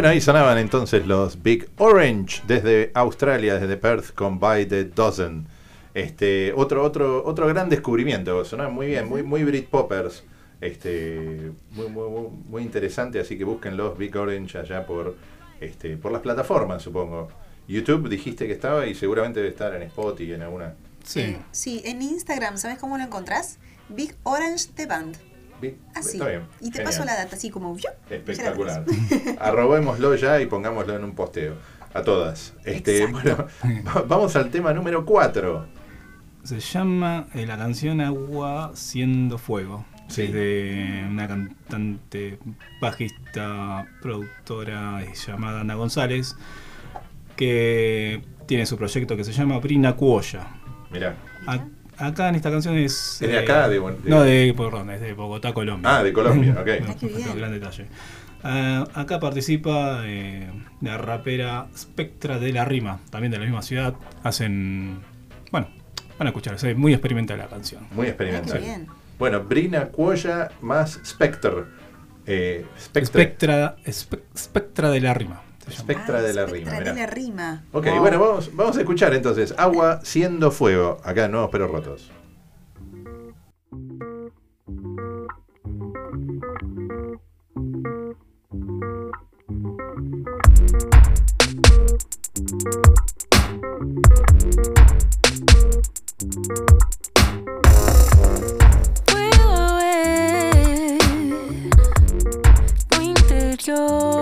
Bueno, 0.00 0.12
ahí 0.12 0.20
sonaban 0.22 0.56
entonces 0.56 1.06
los 1.06 1.42
Big 1.42 1.68
Orange 1.76 2.40
desde 2.46 2.90
Australia, 2.94 3.58
desde 3.58 3.76
Perth 3.76 4.14
con 4.14 4.40
By 4.40 4.64
the 4.64 4.84
Dozen. 4.84 5.46
Este, 5.92 6.54
otro, 6.54 6.82
otro, 6.82 7.22
otro 7.22 7.46
gran 7.48 7.68
descubrimiento, 7.68 8.42
sonaban 8.46 8.72
muy 8.72 8.86
bien, 8.86 9.06
muy, 9.06 9.22
muy 9.22 9.44
Britpoppers. 9.44 10.24
Este, 10.62 11.52
muy, 11.72 11.90
muy, 11.90 12.08
muy, 12.08 12.28
muy 12.48 12.62
interesante, 12.62 13.20
así 13.20 13.36
que 13.36 13.44
busquen 13.44 13.76
los 13.76 13.98
Big 13.98 14.16
Orange 14.16 14.56
allá 14.56 14.86
por, 14.86 15.16
este, 15.60 15.98
por 15.98 16.12
las 16.12 16.22
plataformas, 16.22 16.80
supongo. 16.80 17.28
YouTube 17.68 18.08
dijiste 18.08 18.46
que 18.46 18.54
estaba 18.54 18.86
y 18.86 18.94
seguramente 18.94 19.40
debe 19.40 19.50
estar 19.50 19.74
en 19.74 19.82
Spotify 19.82 20.30
y 20.30 20.32
en 20.32 20.40
alguna. 20.40 20.76
Sí. 21.04 21.36
Sí, 21.50 21.82
en 21.84 22.00
Instagram, 22.00 22.56
¿sabes 22.56 22.78
cómo 22.78 22.96
lo 22.96 23.04
encontrás? 23.04 23.58
Big 23.90 24.16
Orange 24.22 24.68
The 24.74 24.86
Band. 24.86 25.29
Big- 25.60 25.78
Así. 25.94 26.12
Está 26.16 26.28
bien. 26.28 26.42
Y 26.60 26.70
te 26.70 26.78
genial. 26.78 26.84
paso 26.84 27.04
la 27.04 27.14
data, 27.16 27.36
así 27.36 27.50
como... 27.50 27.76
¡yup! 27.76 27.90
Espectacular. 28.10 28.84
Arrobémoslo 29.40 30.14
ya 30.16 30.40
y 30.40 30.46
pongámoslo 30.46 30.96
en 30.96 31.04
un 31.04 31.14
posteo. 31.14 31.54
A 31.92 32.02
todas. 32.02 32.54
Este, 32.64 33.02
Exacto. 33.04 33.48
bueno, 33.62 33.82
va- 33.86 34.02
vamos 34.02 34.36
al 34.36 34.50
tema 34.50 34.72
número 34.72 35.04
4. 35.04 35.66
Se 36.44 36.60
llama 36.60 37.26
eh, 37.34 37.46
la 37.46 37.58
canción 37.58 38.00
Agua 38.00 38.70
Siendo 38.74 39.38
Fuego. 39.38 39.84
Sí. 40.08 40.22
Es 40.22 40.32
de 40.32 41.06
una 41.08 41.28
cantante, 41.28 42.38
bajista, 42.80 43.86
productora 44.02 45.02
llamada 45.26 45.60
Ana 45.60 45.74
González, 45.74 46.34
que 47.36 48.22
tiene 48.46 48.66
su 48.66 48.76
proyecto 48.76 49.16
que 49.16 49.24
se 49.24 49.32
llama 49.32 49.58
Brina 49.58 49.94
Cuoya. 49.96 50.46
Mirá. 50.90 51.16
A- 51.46 51.64
acá 52.00 52.28
en 52.28 52.34
esta 52.36 52.50
canción 52.50 52.76
es. 52.76 53.20
¿Es 53.22 53.28
de 53.28 53.38
acá, 53.38 53.68
de 53.68 53.80
No, 54.04 54.22
de, 54.22 54.54
perdón, 54.56 54.90
es 54.90 55.00
de 55.00 55.12
Bogotá, 55.12 55.52
Colombia. 55.52 55.98
Ah, 55.98 56.02
de 56.02 56.12
Colombia, 56.12 56.52
ok. 56.60 56.68
No, 57.26 57.34
gran 57.34 57.52
detalle. 57.52 57.86
Ah, 58.42 58.86
acá 58.94 59.20
participa 59.20 60.02
eh, 60.04 60.50
la 60.80 60.96
rapera 60.98 61.66
Spectra 61.76 62.38
de 62.38 62.52
la 62.52 62.64
Rima, 62.64 63.00
también 63.10 63.30
de 63.30 63.38
la 63.38 63.44
misma 63.44 63.62
ciudad. 63.62 63.94
Hacen. 64.22 65.00
Bueno, 65.52 65.68
van 66.18 66.26
a 66.26 66.30
escuchar, 66.30 66.54
es 66.54 66.76
muy 66.76 66.92
experimental 66.92 67.38
la 67.38 67.48
canción. 67.48 67.86
Muy 67.92 68.06
experimental. 68.08 68.58
bien. 68.60 68.86
Bueno, 69.18 69.40
Brina 69.44 69.86
Cuoya 69.88 70.50
más 70.62 70.98
Spectre. 71.04 71.64
Eh, 72.26 72.64
Spectre. 72.78 73.04
Spectra, 73.24 73.76
Spe- 73.86 74.22
Spectra 74.36 74.90
de 74.90 75.00
la 75.00 75.12
Rima. 75.14 75.42
Se 75.70 75.76
llama. 75.78 75.92
Spectra 75.92 76.22
de 76.22 76.32
la 76.34 76.42
Ah, 76.42 76.46
rima. 76.46 76.70
Spectra 76.70 76.78
mirá. 76.80 76.92
de 76.94 77.00
la 77.00 77.06
rima. 77.06 77.62
Ok, 77.72 77.86
Wow. 77.86 77.98
bueno, 78.00 78.18
vamos, 78.20 78.50
vamos 78.54 78.76
a 78.76 78.80
escuchar 78.80 79.14
entonces. 79.14 79.54
Agua 79.56 80.00
siendo 80.02 80.50
fuego. 80.50 80.98
Acá 81.04 81.24
en 81.26 81.32
Nuevos 81.32 81.50
Pero 81.52 81.66
Rotos. 81.68 82.10
Puedo 99.06 99.76
ver 99.76 100.98
tu 102.88 103.00
interior. 103.00 104.19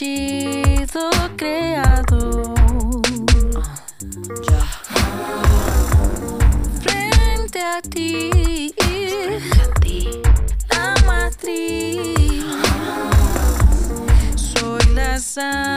Estallido 0.00 1.10
creado. 1.36 2.54
Frente 6.80 7.60
a 7.60 7.82
ti. 7.82 8.72
La 10.70 10.94
matriz. 11.04 12.46
Soy 14.36 14.86
la 14.94 15.18
sangre 15.18 15.69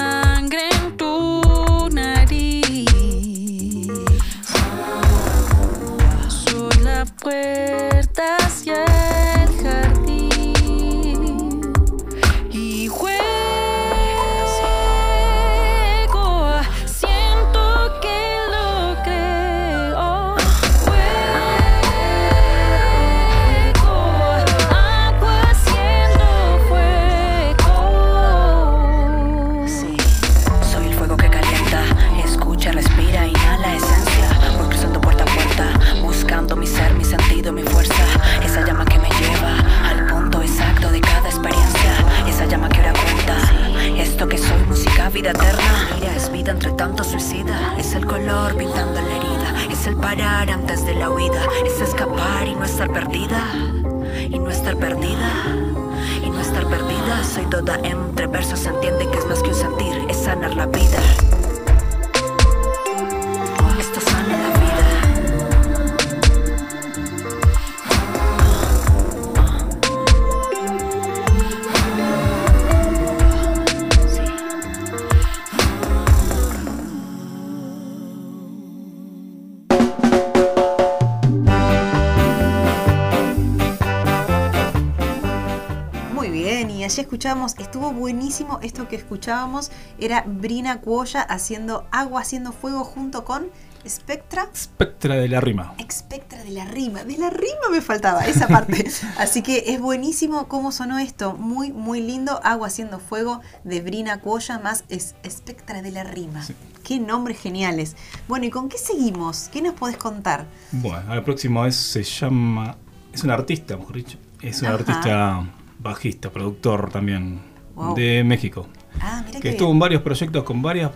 estuvo 87.24 87.94
buenísimo 87.94 88.60
esto 88.62 88.90
que 88.90 88.98
escuchábamos, 88.98 89.72
era 89.98 90.26
Brina 90.28 90.82
Cuoya 90.82 91.22
haciendo 91.22 91.88
agua, 91.90 92.20
haciendo 92.20 92.52
fuego 92.52 92.84
junto 92.84 93.24
con 93.24 93.48
Spectra. 93.88 94.50
Spectra 94.54 95.16
de 95.16 95.30
la 95.30 95.40
rima. 95.40 95.74
Spectra 95.90 96.44
de 96.44 96.52
la 96.52 96.66
rima, 96.66 97.06
de 97.06 97.18
la 97.18 97.30
rima 97.30 97.70
me 97.72 97.80
faltaba 97.80 98.26
esa 98.26 98.50
parte. 98.50 98.86
Así 99.18 99.42
que 99.42 99.64
es 99.68 99.80
buenísimo 99.80 100.50
cómo 100.50 100.74
sonó 100.74 101.00
esto, 101.00 101.34
muy 101.34 101.72
muy 101.72 102.02
lindo, 102.02 102.42
Agua 102.44 102.68
haciendo 102.68 103.00
fuego 103.00 103.40
de 103.64 103.80
Brina 103.80 104.20
Cuoya 104.20 104.60
más 104.60 104.84
es 104.90 105.16
Spectra 105.26 105.82
de 105.82 105.92
la 105.92 106.04
rima. 106.04 106.44
Sí. 106.44 106.54
Qué 106.84 107.00
nombres 107.00 107.40
geniales. 107.40 107.96
Bueno, 108.28 108.46
¿y 108.46 108.50
con 108.50 108.68
qué 108.68 108.78
seguimos? 108.78 109.50
¿Qué 109.50 109.62
nos 109.62 109.76
podés 109.76 109.96
contar? 109.96 110.46
Bueno, 110.74 111.04
ahora 111.08 111.24
próximo 111.24 111.66
es, 111.66 111.78
se 111.78 112.04
llama. 112.04 112.76
Es 113.14 113.24
un 113.24 113.32
artista, 113.32 113.78
mejor 113.78 113.96
dicho. 113.96 114.18
Es 114.42 114.62
un 114.62 114.68
artista 114.68 115.46
bajista, 115.84 116.32
productor 116.32 116.90
también 116.92 117.42
Wow. 117.76 117.96
de 117.96 118.24
México. 118.24 118.68
Ah, 119.02 119.24
mira 119.26 119.40
Que 119.40 119.50
estuvo 119.50 119.68
bien. 119.70 119.76
en 119.76 119.80
varios 119.80 120.02
proyectos 120.02 120.44
con 120.44 120.62
varias 120.62 120.92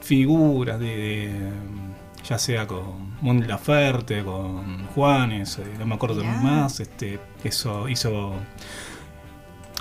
figuras 0.00 0.78
de. 0.80 0.86
de- 0.96 1.52
ya 2.28 2.38
sea 2.38 2.68
con 2.68 3.16
Mon 3.20 3.46
Laferte, 3.48 4.22
con 4.22 4.86
Juanes, 4.94 5.58
eh, 5.58 5.64
no 5.78 5.86
me 5.86 5.94
acuerdo 5.96 6.16
de 6.20 6.22
Mirá. 6.28 6.40
más. 6.40 6.78
Este, 6.78 7.18
eso 7.42 7.88
hizo. 7.88 8.34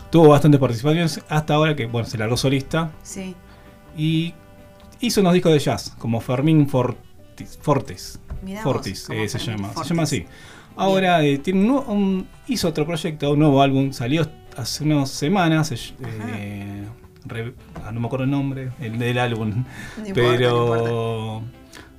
Tuvo 0.10 0.30
bastantes 0.30 0.60
participaciones 0.60 1.22
hasta 1.30 1.54
ahora 1.54 1.76
que 1.76 1.86
bueno 1.86 2.08
se 2.08 2.18
largó 2.18 2.36
solista 2.38 2.92
Sí. 3.04 3.36
y 3.96 4.34
hizo 5.00 5.22
unos 5.22 5.34
discos 5.34 5.54
de 5.54 5.60
jazz 5.60 5.94
como 6.00 6.20
Fermín 6.20 6.68
Fortis. 6.68 8.20
Mirá 8.44 8.62
Fortis 8.64 9.06
como 9.08 9.20
eh, 9.20 9.30
se 9.30 9.40
Fermín 9.40 9.58
llama, 9.58 9.68
se 9.70 9.74
Fortis. 9.76 9.90
llama 9.92 10.04
así. 10.04 10.26
Ahora 10.82 11.24
eh, 11.24 11.38
tiene 11.40 11.62
un, 11.70 11.72
un- 11.88 12.28
hizo 12.48 12.68
otro 12.68 12.86
proyecto, 12.86 13.32
un 13.32 13.40
nuevo 13.40 13.62
álbum, 13.62 13.92
salió 13.94 14.28
hace 14.58 14.84
unas 14.84 15.10
semanas, 15.10 15.72
eh, 15.72 16.84
re- 17.26 17.54
ah, 17.86 17.92
no 17.92 18.00
me 18.02 18.08
acuerdo 18.08 18.26
el 18.26 18.32
nombre, 18.32 18.72
el 18.82 18.98
del 19.00 19.18
álbum, 19.20 19.64
No 19.98 20.06
importa, 20.08 20.38
pero 20.38 21.42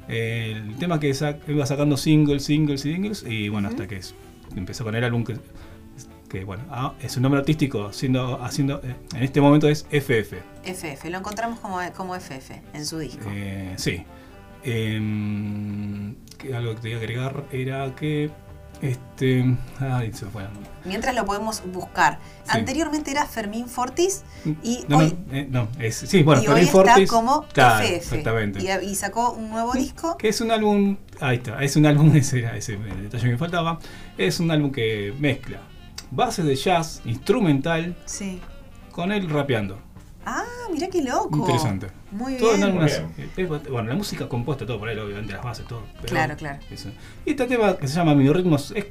el 0.09 0.75
tema 0.77 1.01
que 1.01 1.15
sa- 1.15 1.39
iba 1.49 1.65
sacando 1.67 1.97
singles, 1.97 2.45
singles, 2.45 2.81
singles 2.83 3.25
y 3.27 3.49
bueno, 3.49 3.69
hasta 3.69 3.87
que 3.87 3.97
es- 3.97 4.15
empezó 4.57 4.85
con 4.85 4.95
el 4.95 5.05
álbum 5.05 5.25
que, 5.25 5.37
que 6.29 6.45
bueno, 6.45 6.65
ah, 6.71 6.93
es 7.01 7.17
un 7.17 7.23
nombre 7.23 7.41
artístico, 7.41 7.87
haciendo, 7.87 8.43
haciendo 8.43 8.81
eh, 8.85 8.95
en 9.15 9.23
este 9.23 9.41
momento 9.41 9.69
es 9.69 9.87
FF. 9.91 10.35
FF, 10.65 11.09
lo 11.11 11.19
encontramos 11.19 11.59
como, 11.61 11.79
como 11.97 12.15
FF 12.15 12.61
en 12.75 12.85
su 12.87 12.99
disco. 12.99 13.25
Eh, 13.31 13.73
sí. 13.77 14.05
Em, 14.65 16.15
algo 16.55 16.75
que 16.75 16.81
te 16.81 16.89
iba 16.91 16.99
a 16.99 17.01
agregar 17.01 17.45
era 17.53 17.95
que. 17.97 18.31
Este. 18.83 19.57
Ay, 19.81 20.13
se 20.13 20.27
fue. 20.27 20.43
Mientras 20.85 21.15
lo 21.15 21.25
podemos 21.25 21.63
buscar. 21.73 22.19
Sí. 22.45 22.51
Anteriormente 22.59 23.11
era 23.13 23.25
Fermín 23.27 23.69
Fortis 23.69 24.25
y 24.63 24.85
no, 24.89 24.99
hoy, 24.99 25.17
no, 25.29 25.37
eh, 25.37 25.47
no, 25.49 25.69
es, 25.79 25.95
sí, 25.95 26.23
bueno, 26.23 26.43
y 26.43 26.47
hoy 26.47 26.53
Fermín 26.53 26.65
está 26.67 26.73
Fortis, 26.93 27.11
como 27.11 27.43
claro, 27.53 27.85
FF. 27.85 27.95
Exactamente. 27.97 28.59
Y, 28.61 28.91
y 28.91 28.95
sacó 28.97 29.33
un 29.33 29.51
nuevo 29.51 29.73
disco. 29.73 30.17
Que 30.19 30.29
es 30.29 30.41
un 30.41 30.51
álbum. 30.51 30.97
Ahí 31.21 31.37
está, 31.37 31.63
es 31.63 31.77
un 31.77 31.87
álbum, 31.87 32.13
ese 32.17 32.41
era 32.41 32.57
ese 32.57 32.75
el 32.75 33.05
detalle 33.05 33.25
que 33.25 33.31
me 33.31 33.39
faltaba. 33.39 33.79
Es 34.19 34.41
un 34.41 34.51
álbum 34.51 34.71
que 34.73 35.15
mezcla 35.19 35.61
bases 36.13 36.45
de 36.45 36.55
jazz, 36.55 37.01
instrumental, 37.05 37.97
Sí. 38.05 38.41
con 38.93 39.13
él 39.13 39.29
rapeando. 39.29 39.79
Ah, 40.25 40.45
mira 40.73 40.89
qué 40.89 41.03
loco. 41.03 41.39
Interesante. 41.39 41.89
Muy 42.13 42.37
Todo 42.37 42.51
en 42.53 42.57
bien. 42.59 42.69
algunas- 42.69 43.01
Muy 43.01 43.25
eh, 43.25 43.29
eh, 43.37 43.47
bueno, 43.71 43.89
la 43.89 43.95
música 43.97 44.29
compuesta, 44.29 44.65
todo 44.67 44.79
por 44.79 44.89
él, 44.91 44.99
obviamente, 44.99 45.33
las 45.33 45.43
bases, 45.43 45.67
todo. 45.67 45.83
pero 45.97 46.09
Claro, 46.09 46.37
claro. 46.37 46.59
eso. 46.71 46.91
Y 47.25 47.31
este 47.31 47.47
tema 47.47 47.77
que 47.77 47.89
se 47.89 47.95
llama 47.95 48.15
Mi 48.15 48.29
Ritmos 48.31 48.73
es 48.77 48.87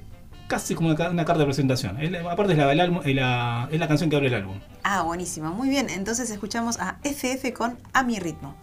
casi 0.48 0.76
como 0.76 0.90
una, 0.90 0.98
ca- 0.98 1.10
una 1.12 1.24
carta 1.24 1.40
de 1.40 1.46
presentación. 1.46 2.02
Es 2.02 2.14
aparte 2.26 2.54
es 2.54 2.58
la, 2.58 2.72
el 2.72 2.80
álbum- 2.80 3.02
es, 3.06 3.16
la, 3.16 3.70
es 3.72 3.80
la 3.80 3.88
canción 3.88 4.10
que 4.10 4.16
abre 4.18 4.28
el 4.28 4.34
álbum. 4.34 4.60
Ah, 4.84 5.04
buenísimo. 5.04 5.52
Muy 5.54 5.70
bien. 5.70 5.90
Entonces 5.90 6.30
escuchamos 6.30 6.78
a 6.80 6.98
FF 7.04 7.54
con 7.54 7.78
A 7.94 8.04
mi 8.04 8.20
ritmo. 8.20 8.56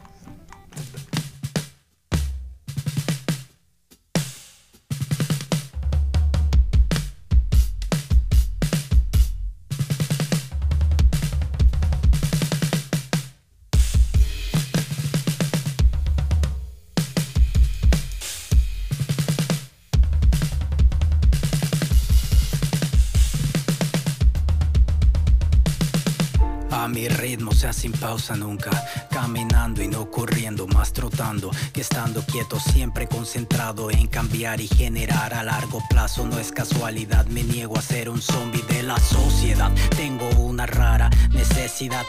Sea 27.59 27.73
sin 27.73 27.91
pausa 27.91 28.37
nunca. 28.37 28.71
Caminando 29.11 29.83
y 29.83 29.89
no 29.89 30.09
corriendo, 30.11 30.69
más 30.69 30.93
trotando 30.93 31.51
que 31.73 31.81
estando 31.81 32.23
quieto, 32.23 32.61
siempre 32.61 33.09
concentrado 33.09 33.91
en 33.91 34.07
cambiar 34.07 34.61
y 34.61 34.69
generar 34.69 35.35
a 35.35 35.43
largo 35.43 35.83
plazo. 35.91 36.25
No 36.25 36.39
es 36.39 36.53
casualidad, 36.53 37.27
me 37.27 37.43
niego 37.43 37.77
a 37.77 37.83
ser 37.83 38.11
un 38.11 38.23
zombie 38.23 38.63
de 38.69 38.85
la 38.85 38.99
sociedad. 39.01 39.73
Tengo 39.97 40.29
una 40.39 40.67
rara 40.67 41.11
necesidad 41.31 41.58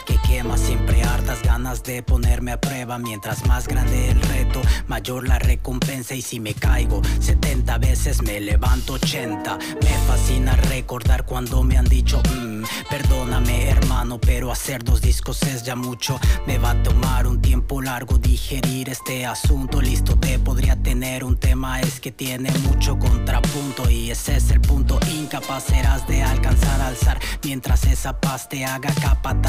que 0.06 0.16
quema 0.26 0.56
siempre 0.56 1.02
hartas 1.02 1.42
ganas 1.42 1.82
de 1.82 2.02
ponerme 2.02 2.50
a 2.52 2.60
prueba. 2.60 2.98
Mientras 2.98 3.46
más 3.46 3.68
grande 3.68 4.08
el 4.08 4.20
reto, 4.22 4.62
mayor 4.88 5.28
la 5.28 5.38
recompensa. 5.38 6.14
Y 6.14 6.22
si 6.22 6.40
me 6.40 6.54
caigo 6.54 7.02
70 7.20 7.76
veces, 7.78 8.22
me 8.22 8.40
levanto 8.40 8.94
80. 8.94 9.58
Me 9.82 9.92
fascina 10.08 10.56
recordar 10.56 11.26
cuando 11.26 11.62
me 11.62 11.76
han 11.76 11.84
dicho, 11.84 12.22
"Mm, 12.34 12.62
perdóname 12.88 13.68
hermano, 13.68 14.18
pero 14.18 14.50
hacer 14.50 14.82
dos 14.82 15.02
discos 15.02 15.42
es 15.42 15.62
ya 15.62 15.76
mucho. 15.76 16.18
Me 16.46 16.58
va 16.58 16.70
a 16.70 16.82
tomar 16.82 17.26
un 17.26 17.40
tiempo 17.42 17.82
largo 17.82 18.16
digerir 18.16 18.88
este 18.88 19.26
asunto. 19.26 19.82
Listo, 19.82 20.18
te 20.18 20.38
podría 20.38 20.74
tener 20.82 21.22
un 21.22 21.36
tema, 21.36 21.80
es 21.80 22.00
que 22.00 22.10
tiene 22.10 22.50
mucho 22.66 22.98
contrapunto. 22.98 23.90
Y 23.90 24.10
ese 24.10 24.36
es 24.36 24.50
el 24.50 24.60
punto, 24.62 24.98
incapaz 25.12 25.64
serás 25.64 26.06
de 26.06 26.22
alcanzar, 26.22 26.80
alzar. 26.80 27.20
Mientras 27.44 27.84
esa 27.84 28.18
paz 28.18 28.48
te 28.48 28.64
haga 28.64 28.90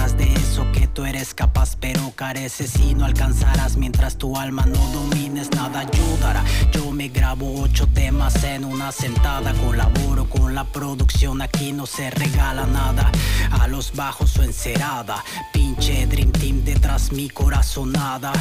de 0.09 0.33
eso 0.33 0.65
que 0.71 0.87
tú 0.87 1.05
eres 1.05 1.35
capaz, 1.35 1.75
pero 1.79 2.11
careces 2.15 2.75
y 2.79 2.95
no 2.95 3.05
alcanzarás. 3.05 3.77
Mientras 3.77 4.17
tu 4.17 4.35
alma 4.35 4.65
no 4.65 4.79
domines, 4.91 5.51
nada 5.51 5.81
ayudará. 5.81 6.43
Yo 6.71 6.91
me 6.91 7.09
grabo 7.09 7.61
ocho 7.61 7.85
temas 7.85 8.43
en 8.43 8.65
una 8.65 8.91
sentada. 8.91 9.53
Colaboro 9.53 10.27
con 10.27 10.55
la 10.55 10.63
producción, 10.63 11.41
aquí 11.43 11.71
no 11.71 11.85
se 11.85 12.09
regala 12.09 12.65
nada. 12.65 13.11
A 13.51 13.67
los 13.67 13.93
bajos 13.95 14.37
o 14.39 14.43
encerada. 14.43 15.23
Pinche 15.53 16.07
Dream 16.07 16.31
Team 16.31 16.63
detrás 16.63 17.11
mi 17.11 17.29
corazonada. 17.29 18.33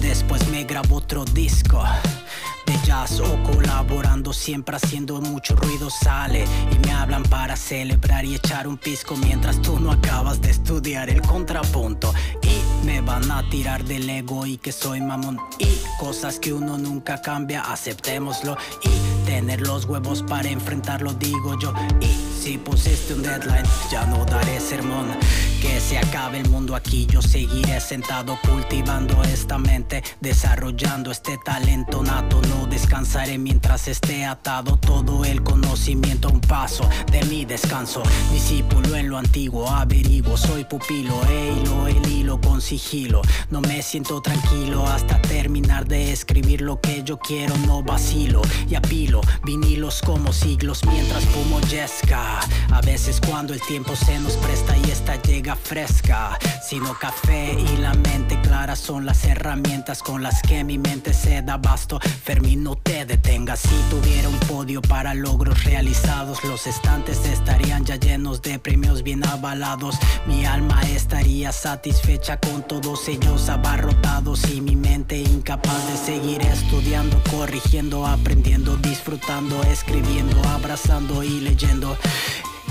Después 0.00 0.48
me 0.48 0.64
grabo 0.64 0.96
otro 0.96 1.24
disco 1.24 1.84
jazz 2.84 3.20
o 3.20 3.42
colaborando 3.42 4.32
siempre 4.32 4.76
haciendo 4.76 5.20
mucho 5.20 5.56
ruido 5.56 5.90
sale. 5.90 6.44
Y 6.72 6.78
me 6.86 6.92
hablan 6.92 7.22
para 7.24 7.56
celebrar 7.56 8.24
y 8.24 8.34
echar 8.34 8.68
un 8.68 8.78
pisco. 8.78 9.16
Mientras 9.16 9.60
tú 9.62 9.78
no 9.78 9.90
acabas 9.92 10.40
de 10.40 10.50
estudiar 10.50 11.10
el 11.10 11.22
contrapunto. 11.22 12.12
Y 12.42 12.86
me 12.86 13.00
van 13.00 13.30
a 13.30 13.48
tirar 13.50 13.84
del 13.84 14.08
ego 14.08 14.46
y 14.46 14.56
que 14.56 14.72
soy 14.72 15.00
mamón. 15.00 15.38
Y 15.58 15.68
cosas 15.98 16.38
que 16.38 16.52
uno 16.52 16.78
nunca 16.78 17.20
cambia 17.20 17.62
aceptémoslo. 17.62 18.56
Y 18.84 19.26
tener 19.26 19.60
los 19.60 19.84
huevos 19.84 20.22
para 20.22 20.48
enfrentarlo 20.48 21.12
digo 21.14 21.58
yo. 21.58 21.72
Y 22.00 22.30
si 22.40 22.58
pusiste 22.58 23.14
un 23.14 23.22
deadline 23.22 23.68
ya 23.90 24.06
no 24.06 24.24
daré 24.24 24.60
sermón. 24.60 25.08
Que 25.60 25.78
se 25.80 25.98
acabe 25.98 26.40
el 26.40 26.48
mundo 26.48 26.74
aquí 26.74 27.06
yo 27.06 27.20
seguiré 27.20 27.80
sentado 27.80 28.38
cultivando 28.48 29.22
esta 29.24 29.58
mente 29.58 30.02
desarrollando 30.20 31.10
este 31.10 31.38
talento 31.44 32.02
nato 32.02 32.40
no 32.48 32.59
descansaré 32.66 33.38
mientras 33.38 33.88
esté 33.88 34.24
atado 34.24 34.76
todo 34.78 35.24
el 35.24 35.42
conocimiento 35.42 36.28
a 36.28 36.32
un 36.32 36.40
paso 36.40 36.88
de 37.10 37.22
mi 37.24 37.44
descanso. 37.44 38.02
Discípulo 38.32 38.96
en 38.96 39.08
lo 39.08 39.18
antiguo 39.18 39.68
averiguo 39.68 40.36
soy 40.36 40.64
pupilo 40.64 41.14
e 41.28 41.52
hilo 41.52 41.86
el 41.88 42.06
hilo 42.10 42.40
con 42.40 42.60
sigilo. 42.60 43.22
No 43.50 43.60
me 43.60 43.82
siento 43.82 44.20
tranquilo 44.20 44.86
hasta 44.86 45.20
terminar 45.22 45.86
de 45.86 46.12
escribir 46.12 46.60
lo 46.60 46.80
que 46.80 47.02
yo 47.02 47.18
quiero 47.18 47.56
no 47.66 47.82
vacilo 47.82 48.42
y 48.68 48.74
apilo 48.74 49.20
vinilos 49.44 50.00
como 50.02 50.32
siglos 50.32 50.84
mientras 50.86 51.24
fumo 51.26 51.60
yesca. 51.62 52.40
A 52.72 52.80
veces 52.80 53.20
cuando 53.20 53.54
el 53.54 53.60
tiempo 53.62 53.96
se 53.96 54.18
nos 54.20 54.34
presta 54.34 54.76
y 54.76 54.90
esta 54.90 55.20
llega 55.22 55.56
fresca. 55.56 56.38
Sino 56.62 56.94
café 56.94 57.56
y 57.58 57.76
la 57.78 57.94
mente 57.94 58.40
clara 58.42 58.76
son 58.76 59.04
las 59.04 59.24
herramientas 59.24 60.02
con 60.02 60.22
las 60.22 60.40
que 60.42 60.62
mi 60.62 60.78
mente 60.78 61.12
se 61.12 61.42
da 61.42 61.56
basto 61.56 61.98
Fermín 62.50 62.64
no 62.64 62.74
te 62.74 63.04
detengas. 63.04 63.60
Si 63.60 63.76
tuviera 63.90 64.28
un 64.28 64.38
podio 64.40 64.82
para 64.82 65.14
logros 65.14 65.62
realizados 65.62 66.42
los 66.44 66.66
estantes 66.66 67.24
estarían 67.24 67.84
ya 67.84 67.96
llenos 67.96 68.42
de 68.42 68.58
premios 68.58 69.02
bien 69.02 69.24
avalados. 69.24 69.96
Mi 70.26 70.44
alma 70.44 70.80
estaría 70.82 71.52
satisfecha 71.52 72.38
con 72.38 72.66
todos 72.66 73.08
ellos 73.08 73.48
abarrotados 73.48 74.50
y 74.50 74.60
mi 74.60 74.74
mente 74.74 75.18
incapaz 75.18 75.86
de 75.90 75.96
seguir 75.96 76.42
estudiando 76.42 77.22
corrigiendo 77.30 78.06
aprendiendo 78.06 78.76
disfrutando 78.76 79.62
escribiendo 79.64 80.42
abrazando 80.48 81.22
y 81.22 81.40
leyendo 81.40 81.96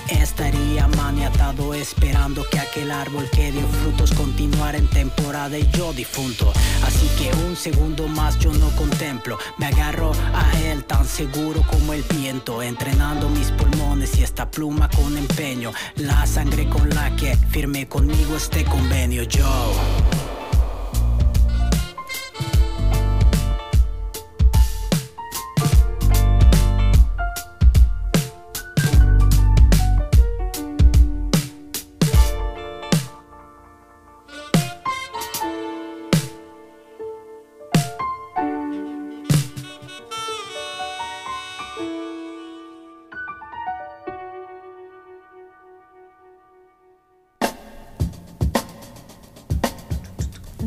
estaría 0.10 0.88
maniatado 0.88 1.74
esperando 1.74 2.44
que 2.50 2.60
aquel 2.60 2.92
árbol 2.92 3.30
que 3.32 3.52
dio 3.52 3.68
frutos 3.82 4.14
continuara 4.14 4.78
en 4.78 4.88
temporada 4.88 5.58
y 5.58 5.70
yo 5.72 5.94
difunto. 5.94 6.52
Así 6.86 7.08
que 7.18 7.32
un 7.46 7.56
segundo 7.56 8.08
más 8.08 8.38
yo 8.40 8.52
no 8.54 8.70
contemplo, 8.76 9.38
me 9.58 9.68
agarro 9.68 10.12
a 10.34 10.60
él 10.60 10.84
tan 10.86 11.06
seguro 11.06 11.62
como 11.64 11.94
el 11.94 12.04
viento, 12.04 12.62
entrenando 12.62 13.30
mis 13.30 13.52
pulmones 13.52 14.18
y 14.18 14.24
esta 14.24 14.50
pluma 14.50 14.90
con 14.90 15.18
empeño, 15.18 15.72
la 15.96 16.26
sangre 16.26 16.68
con 16.70 16.90
la 16.90 17.16
que 17.16 17.36
firmé 17.50 17.88
conmigo 17.88 18.36
este 18.38 18.66
convenio 18.66 19.24
yo. 19.24 20.19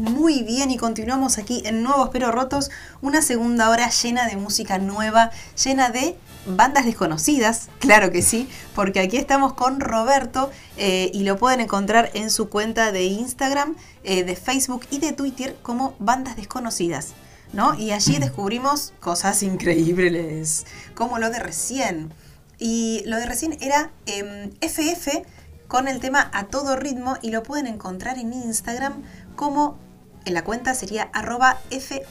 Muy 0.02 0.42
bien, 0.42 0.72
y 0.72 0.78
continuamos 0.78 1.38
aquí 1.38 1.62
en 1.64 1.84
Nuevos 1.84 2.08
Pero 2.12 2.32
Rotos, 2.32 2.72
una 3.02 3.22
segunda 3.22 3.70
hora 3.70 3.88
llena 3.88 4.26
de 4.26 4.36
música 4.36 4.78
nueva, 4.78 5.30
llena 5.64 5.90
de 5.90 6.16
bandas 6.44 6.86
desconocidas, 6.86 7.68
claro 7.78 8.10
que 8.10 8.20
sí, 8.20 8.48
porque 8.74 8.98
aquí 8.98 9.16
estamos 9.16 9.52
con 9.52 9.78
Roberto 9.78 10.50
eh, 10.76 11.12
y 11.14 11.22
lo 11.22 11.36
pueden 11.36 11.60
encontrar 11.60 12.10
en 12.14 12.32
su 12.32 12.48
cuenta 12.48 12.90
de 12.90 13.04
Instagram, 13.04 13.76
eh, 14.02 14.24
de 14.24 14.34
Facebook 14.34 14.88
y 14.90 14.98
de 14.98 15.12
Twitter 15.12 15.56
como 15.62 15.94
Bandas 16.00 16.34
Desconocidas. 16.34 17.12
¿no? 17.52 17.74
Y 17.74 17.92
allí 17.92 18.16
descubrimos 18.18 18.94
cosas 18.98 19.40
increíbles, 19.44 20.66
como 20.96 21.20
lo 21.20 21.30
de 21.30 21.38
recién. 21.38 22.12
Y 22.58 23.04
lo 23.06 23.18
de 23.18 23.26
recién 23.26 23.56
era 23.60 23.92
em, 24.06 24.50
FF 24.60 25.22
con 25.68 25.86
el 25.86 26.00
tema 26.00 26.28
a 26.34 26.48
todo 26.48 26.74
ritmo 26.74 27.18
y 27.22 27.30
lo 27.30 27.44
pueden 27.44 27.68
encontrar 27.68 28.18
en 28.18 28.32
Instagram 28.32 29.04
como 29.36 29.78
en 30.24 30.34
la 30.34 30.44
cuenta 30.44 30.74
sería 30.74 31.04
arroba 31.12 31.58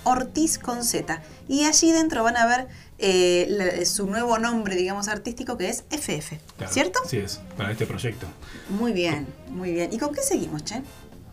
fortiz 0.04 0.58
con 0.58 0.84
z. 0.84 1.22
Y 1.48 1.66
allí 1.66 1.92
dentro 1.92 2.24
van 2.24 2.38
a 2.38 2.46
ver 2.46 2.68
eh, 3.04 3.48
la- 3.50 3.86
su 3.86 4.06
nuevo 4.08 4.38
nombre, 4.38 4.76
digamos, 4.76 5.08
artístico 5.08 5.58
que 5.58 5.70
es 5.70 5.86
FF. 5.90 6.38
Claro, 6.58 6.72
¿Cierto? 6.74 7.00
Sí 7.08 7.18
es, 7.18 7.42
para 7.58 7.72
este 7.72 7.86
proyecto. 7.88 8.28
Muy 8.70 8.94
bien, 8.94 9.26
muy 9.50 9.72
bien. 9.72 9.92
¿Y 9.92 9.98
con 9.98 10.14
qué 10.14 10.22
seguimos, 10.22 10.64
Che? 10.64 10.82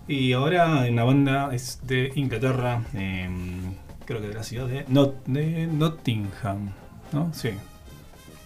Y 0.06 0.32
ahora 0.32 0.86
una 0.90 1.04
banda 1.04 1.50
es 1.54 1.80
de 1.82 2.10
Inglaterra, 2.14 2.82
em, 2.94 3.74
creo 4.06 4.22
que 4.22 4.28
de 4.28 4.34
la 4.34 4.42
ciudad 4.42 4.66
de, 4.66 4.86
Not- 4.88 5.22
de 5.26 5.66
Nottingham, 5.66 6.72
¿no? 7.12 7.30
Sí. 7.34 7.50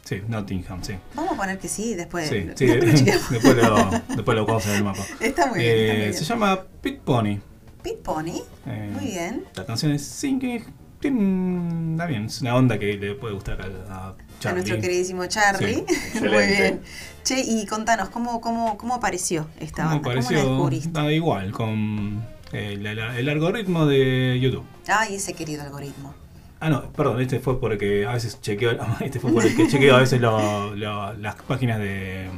Sí, 0.04 0.20
Nottingham, 0.26 0.82
sí. 0.82 0.94
Vamos 1.14 1.34
a 1.34 1.36
poner 1.36 1.58
que 1.60 1.68
sí, 1.68 1.94
después, 1.94 2.28
Sí, 2.28 2.48
sí, 2.56 2.66
después 2.66 3.56
lo 3.56 3.90
después 4.16 4.36
lo, 4.36 4.44
vamos 4.46 4.66
en 4.66 4.72
el 4.72 4.82
mapa. 4.84 5.04
Está 5.20 5.46
muy 5.46 5.60
bien, 5.60 5.70
está 5.70 5.92
muy 5.92 5.94
Eh, 5.94 5.96
bien. 6.06 6.14
se 6.14 6.24
llama 6.24 6.60
Pit 6.80 6.98
Pony. 7.02 7.38
Pit 7.82 7.98
Pony. 8.02 8.40
Eh, 8.66 8.90
Muy 8.92 9.06
bien. 9.06 9.44
La 9.54 9.64
canción 9.66 9.92
es 9.92 10.02
Singing. 10.04 10.64
Está 11.04 12.06
bien, 12.06 12.26
es 12.26 12.40
una 12.42 12.54
onda 12.54 12.78
que 12.78 12.96
le 12.96 13.14
puede 13.16 13.34
gustar 13.34 13.60
a, 13.60 13.92
a 13.92 14.08
A 14.10 14.14
Charlie. 14.38 14.60
nuestro 14.60 14.80
queridísimo 14.80 15.26
Charlie. 15.26 15.84
Sí, 16.12 16.20
Muy 16.20 16.46
bien. 16.46 16.80
Che, 17.24 17.40
y 17.40 17.66
contanos, 17.66 18.08
¿cómo, 18.10 18.40
cómo, 18.40 18.76
cómo 18.78 18.94
apareció 18.94 19.48
esta 19.58 19.82
¿Cómo 19.84 19.94
banda? 19.96 20.02
¿Cómo 20.02 20.14
la 20.14 20.22
pareció? 20.22 20.48
descubriste? 20.48 20.90
Ah, 21.00 21.10
igual, 21.12 21.50
con 21.50 22.22
el, 22.52 22.86
el- 22.86 22.98
el 22.98 23.28
algoritmo 23.28 23.86
de 23.86 24.38
YouTube. 24.40 24.64
Ay, 24.86 25.16
ese 25.16 25.32
querido 25.34 25.62
algoritmo. 25.62 26.14
Ah, 26.60 26.70
no, 26.70 26.92
perdón, 26.92 27.20
este 27.20 27.40
fue 27.40 27.60
porque 27.60 28.06
a 28.06 28.12
veces 28.12 28.40
chequeo, 28.40 28.78
este 29.00 29.18
fue 29.18 29.32
por 29.32 29.44
el 29.44 29.56
que 29.56 29.66
chequeo 29.66 29.96
a 29.96 30.00
veces 30.00 30.20
lo- 30.20 30.76
lo- 30.76 31.14
las 31.14 31.34
páginas 31.34 31.80
de. 31.80 32.28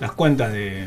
las 0.00 0.12
cuentas 0.12 0.52
de, 0.54 0.86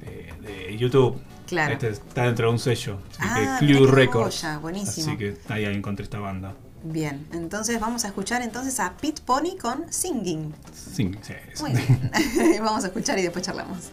de, 0.00 0.32
de 0.66 0.76
YouTube. 0.76 1.16
Claro. 1.50 1.72
Este 1.72 1.88
está 1.88 2.22
dentro 2.22 2.46
de 2.46 2.52
un 2.52 2.58
sello, 2.60 2.98
Ah, 3.18 3.56
que 3.58 3.66
Clue 3.66 3.90
Records. 3.90 4.46
buenísimo. 4.62 5.08
Así 5.08 5.18
que 5.18 5.36
ahí 5.48 5.64
encontré 5.64 6.04
esta 6.04 6.20
banda. 6.20 6.54
Bien, 6.84 7.26
entonces 7.32 7.80
vamos 7.80 8.04
a 8.04 8.08
escuchar 8.08 8.40
entonces 8.42 8.78
a 8.78 8.96
Pit 8.96 9.18
Pony 9.20 9.56
con 9.60 9.92
Singing. 9.92 10.54
Sí, 10.72 11.10
sí. 11.22 11.34
Muy 11.60 11.72
bien. 11.72 12.10
vamos 12.62 12.84
a 12.84 12.86
escuchar 12.86 13.18
y 13.18 13.22
después 13.22 13.44
charlamos. 13.44 13.90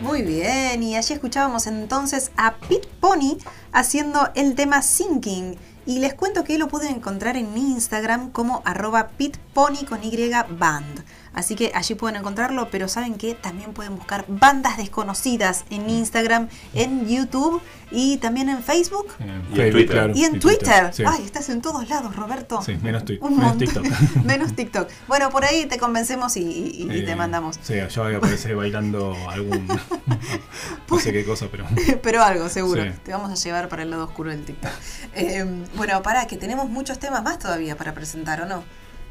Muy 0.00 0.22
bien, 0.22 0.82
y 0.82 0.96
allí 0.96 1.14
escuchábamos 1.14 1.66
entonces 1.66 2.30
a 2.36 2.54
Pete 2.54 2.88
Pony 3.00 3.38
haciendo 3.72 4.30
el 4.34 4.54
tema 4.54 4.82
Sinking. 4.82 5.56
Y 5.86 5.98
les 5.98 6.14
cuento 6.14 6.44
que 6.44 6.56
lo 6.56 6.68
pueden 6.68 6.94
encontrar 6.94 7.36
en 7.36 7.52
mi 7.52 7.72
Instagram 7.72 8.30
como 8.30 8.62
arroba 8.64 9.08
pitpony 9.08 9.84
con 9.88 10.04
Y 10.04 10.30
band. 10.58 11.04
Así 11.34 11.56
que 11.56 11.72
allí 11.74 11.94
pueden 11.94 12.16
encontrarlo, 12.16 12.68
pero 12.70 12.88
saben 12.88 13.14
que 13.14 13.34
también 13.34 13.72
pueden 13.72 13.96
buscar 13.96 14.24
bandas 14.28 14.76
desconocidas 14.76 15.64
en 15.70 15.90
Instagram, 15.90 16.48
en 16.74 17.08
YouTube 17.08 17.60
y 17.90 18.16
también 18.18 18.48
en 18.48 18.62
Facebook 18.62 19.06
Y 19.20 19.60
en 19.60 19.70
Twitter. 19.72 20.12
y 20.14 20.24
en 20.24 20.40
Twitter. 20.40 20.90
sí. 20.92 21.02
Ay, 21.06 21.24
estás 21.24 21.48
en 21.48 21.60
todos 21.60 21.88
lados, 21.88 22.14
Roberto. 22.16 22.62
Sí, 22.62 22.76
menos, 22.82 23.04
twi- 23.04 23.18
Un 23.20 23.36
menos 23.36 23.56
montón. 23.56 23.82
TikTok. 23.82 23.84
Menos 24.24 24.54
TikTok. 24.56 24.88
Bueno, 25.08 25.30
por 25.30 25.44
ahí 25.44 25.66
te 25.66 25.78
convencemos 25.78 26.36
y, 26.36 26.40
y- 26.42 26.82
y 26.84 27.04
te 27.04 27.10
Eh, 27.12 27.16
mandamos. 27.16 27.58
Sí, 27.62 27.74
yo 27.90 28.02
voy 28.04 28.14
a 28.14 28.18
aparecer 28.18 28.56
bailando 28.56 29.14
algún. 29.28 29.66
no 30.90 30.98
sé 30.98 31.12
qué 31.12 31.24
cosa, 31.24 31.46
pero. 31.50 31.64
Pero 32.02 32.22
algo, 32.22 32.48
seguro. 32.48 32.82
Sí. 32.82 32.90
Te 33.04 33.12
vamos 33.12 33.30
a 33.30 33.34
llevar 33.42 33.68
para 33.68 33.82
el 33.82 33.90
lado 33.90 34.04
oscuro 34.04 34.30
del 34.30 34.44
TikTok. 34.44 34.70
Eh, 35.14 35.44
bueno, 35.76 36.02
para 36.02 36.26
que 36.26 36.36
tenemos 36.36 36.68
muchos 36.68 36.98
temas 36.98 37.22
más 37.22 37.38
todavía 37.38 37.76
para 37.76 37.92
presentar, 37.94 38.40
¿o 38.42 38.46
no? 38.46 38.64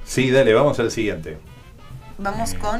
Sí, 0.05 0.31
dale, 0.31 0.53
vamos 0.53 0.79
al 0.79 0.91
siguiente. 0.91 1.37
Vamos 2.17 2.53
Eh, 2.53 2.57
con. 2.59 2.79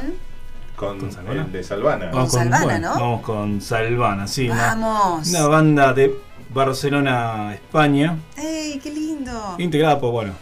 Con, 0.76 0.98
¿Con 0.98 1.36
el 1.38 1.52
de 1.52 1.62
Salvana. 1.62 2.10
Con 2.10 2.28
Salvana, 2.28 2.78
¿no? 2.78 2.94
Vamos 2.94 3.20
con 3.22 3.60
Salvana, 3.60 4.26
sí. 4.26 4.48
una- 4.50 4.74
Vamos. 4.74 5.28
Una, 5.28 5.46
banda 5.46 5.92
de 5.92 6.12
Barcelona, 6.52 7.54
España, 7.54 8.16
¡Ey, 8.36 8.80
qué 8.82 8.90
lindo! 8.90 9.54
integrada 9.58 10.00
por, 10.00 10.10
bueno, 10.12 10.32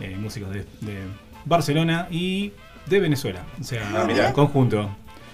eh, 0.00 0.16
músicos 0.20 0.50
de, 0.50 0.66
de 0.82 0.98
Barcelona 1.46 2.08
y 2.10 2.52
de 2.86 3.00
Venezuela. 3.00 3.42
O 3.60 3.64
sea, 3.64 3.88
Ah, 3.96 4.04
mirá. 4.06 4.28
en 4.28 4.32
conjunto. 4.34 4.90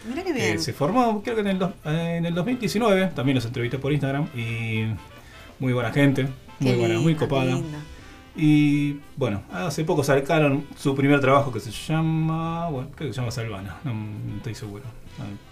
Mira 0.08 0.22
qué 0.22 0.32
que 0.32 0.38
bien. 0.40 0.60
se 0.60 0.72
formó, 0.72 1.22
creo 1.22 1.34
que 1.34 1.40
en 1.40 1.46
el, 1.48 1.58
dos- 1.58 1.72
eh, 1.84 2.14
en 2.18 2.26
el 2.26 2.34
2019, 2.34 3.06
también 3.16 3.34
los 3.36 3.44
entrevisté 3.46 3.78
por 3.78 3.92
Instagram 3.92 4.28
y 4.34 4.84
muy 5.58 5.72
buena 5.72 5.90
gente, 5.92 6.28
muy 6.60 6.72
Qué 6.72 6.76
buena, 6.78 6.94
muy 7.00 7.14
lindo, 7.14 7.26
copada. 7.28 7.58
Y 8.36 9.00
bueno, 9.16 9.42
hace 9.52 9.84
poco 9.84 10.02
sacaron 10.02 10.66
su 10.76 10.94
primer 10.96 11.20
trabajo 11.20 11.52
que 11.52 11.60
se 11.60 11.70
llama, 11.70 12.68
bueno, 12.68 12.88
creo 12.96 13.08
que 13.10 13.14
se 13.14 13.20
llama 13.20 13.30
Salvana, 13.30 13.76
no, 13.84 13.94
no 13.94 14.36
estoy 14.38 14.56
seguro, 14.56 14.82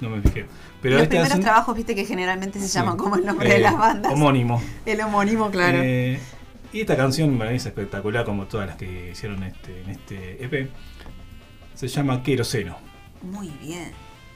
no, 0.01 0.09
no 0.09 0.17
me 0.17 0.23
fijé. 0.23 0.47
Pero 0.81 0.95
Los 0.95 1.03
este 1.05 1.11
primeros 1.11 1.31
hacen- 1.33 1.43
trabajos, 1.43 1.77
viste 1.77 1.95
que 1.95 2.05
generalmente 2.05 2.59
se 2.59 2.67
sí, 2.67 2.75
llaman 2.75 2.97
como 2.97 3.15
el 3.17 3.25
nombre 3.25 3.49
de 3.49 3.57
eh, 3.57 3.61
las 3.61 3.79
bandas. 3.79 4.13
Homónimo. 4.13 4.61
El 4.85 5.01
homónimo, 5.01 5.49
claro. 5.53 5.79
Eh, 5.81 6.19
y 6.73 6.81
esta 6.81 6.97
canción 6.97 7.37
me 7.39 7.55
es 7.55 7.67
espectacular 7.67 8.25
como 8.25 8.47
todas 8.47 8.67
las 8.67 8.77
que 8.77 9.11
hicieron 9.13 9.43
este, 9.45 9.83
en 9.83 9.91
este 9.91 10.45
EP. 10.45 10.69
Se 11.75 11.87
llama 11.87 12.23
Queroseno. 12.23 12.77
Muy 13.23 13.49
bien. 13.61 13.93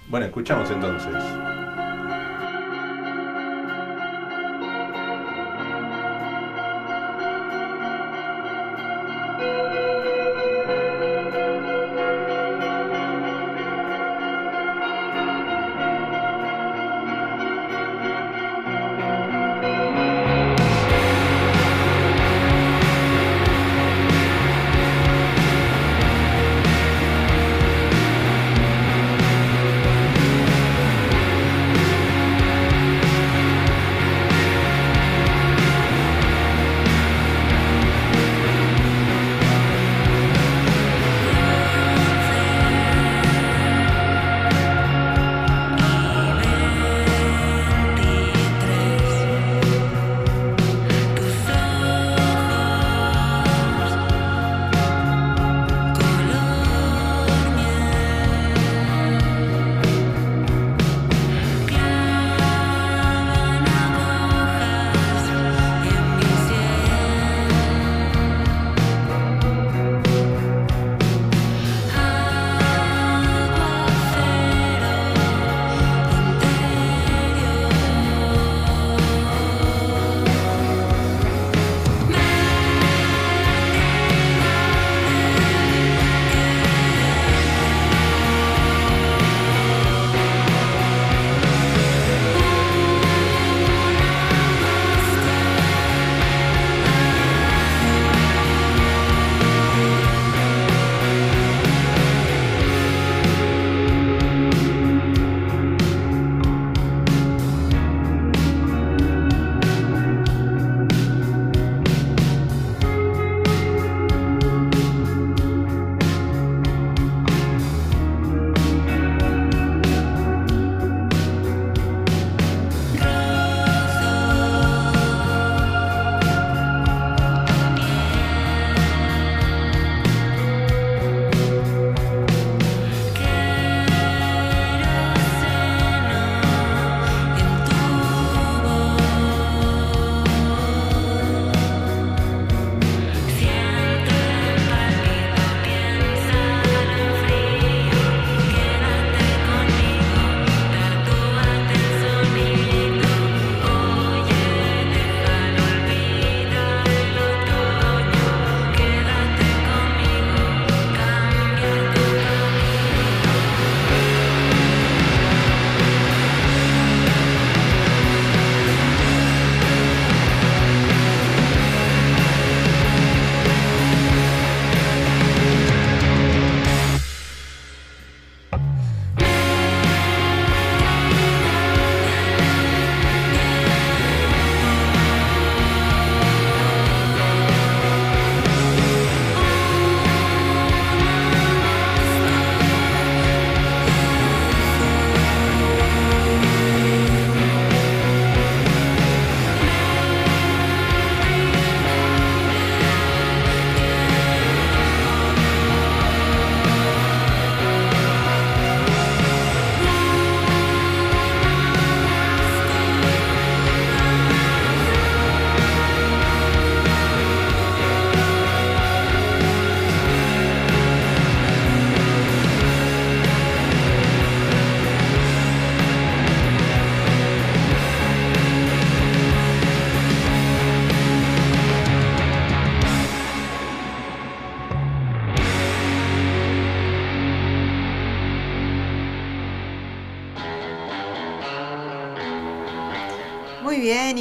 Bueno, 0.08 0.26
escuchamos 0.26 0.70
entonces. 0.70 1.14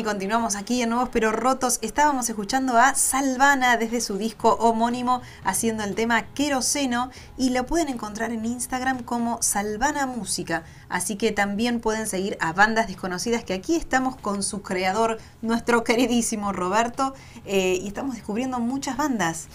Continuamos 0.06 0.56
aquí 0.56 0.84
en 0.84 0.90
Nuevos 0.92 1.10
Pero 1.12 1.32
Rotos. 1.32 1.80
Estábamos 1.82 2.30
escuchando 2.30 2.78
a 2.78 2.94
Salvana 2.94 3.76
desde 3.76 4.02
su 4.02 4.20
disco 4.20 4.54
homónimo 4.60 5.24
haciendo 5.44 5.84
el 5.84 5.96
tema 5.96 6.28
Queroseno 6.36 7.10
y 7.40 7.50
lo 7.50 7.66
pueden 7.66 7.90
encontrar 7.90 8.32
en 8.32 8.46
Instagram 8.46 9.02
como 9.02 9.42
Salvana 9.42 10.06
Música. 10.06 10.64
Así 10.90 11.16
que 11.16 11.32
también 11.32 11.80
pueden 11.80 12.06
seguir 12.06 12.38
a 12.40 12.54
bandas 12.54 12.86
desconocidas 12.86 13.44
que 13.44 13.56
aquí 13.56 13.76
estamos 13.76 14.16
con 14.16 14.44
su 14.44 14.62
creador, 14.62 15.18
nuestro 15.42 15.84
queridísimo 15.84 16.54
Roberto, 16.54 17.16
eh, 17.46 17.80
y 17.82 17.88
estamos 17.88 18.14
descubriendo 18.14 18.60
muchas 18.60 18.98
bandas. 18.98 19.48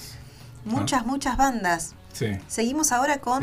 Muchas, 0.64 1.06
muchas 1.06 1.36
bandas. 1.36 1.94
Sí. 2.12 2.26
Seguimos 2.48 2.92
ahora 2.92 3.18
con... 3.18 3.40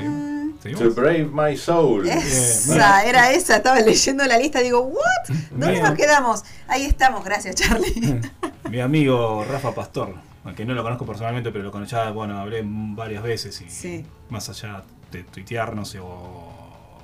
To 0.57 0.63
¿Seguimos? 0.63 0.95
Brave 0.95 1.25
My 1.25 1.55
Soul. 1.57 2.07
Esa, 2.07 3.03
era 3.05 3.31
esa, 3.31 3.57
estaba 3.57 3.79
leyendo 3.79 4.25
la 4.25 4.37
lista, 4.37 4.59
digo, 4.59 4.81
¿what? 4.81 5.35
¿Dónde 5.51 5.71
Bien. 5.71 5.83
nos 5.83 5.93
quedamos? 5.95 6.43
Ahí 6.67 6.85
estamos, 6.85 7.23
gracias 7.23 7.55
Charlie. 7.55 8.19
Mi 8.69 8.79
amigo 8.81 9.45
Rafa 9.49 9.73
Pastor, 9.73 10.13
aunque 10.43 10.65
no 10.65 10.73
lo 10.73 10.83
conozco 10.83 11.05
personalmente, 11.05 11.51
pero 11.51 11.63
lo 11.63 11.71
conozco, 11.71 11.95
ya, 11.95 12.11
bueno, 12.11 12.37
hablé 12.39 12.61
varias 12.65 13.23
veces 13.23 13.59
y 13.61 13.69
Sí. 13.69 14.05
más 14.29 14.49
allá 14.49 14.83
de 15.11 15.23
tuitearnos 15.23 15.95
o, 16.01 16.53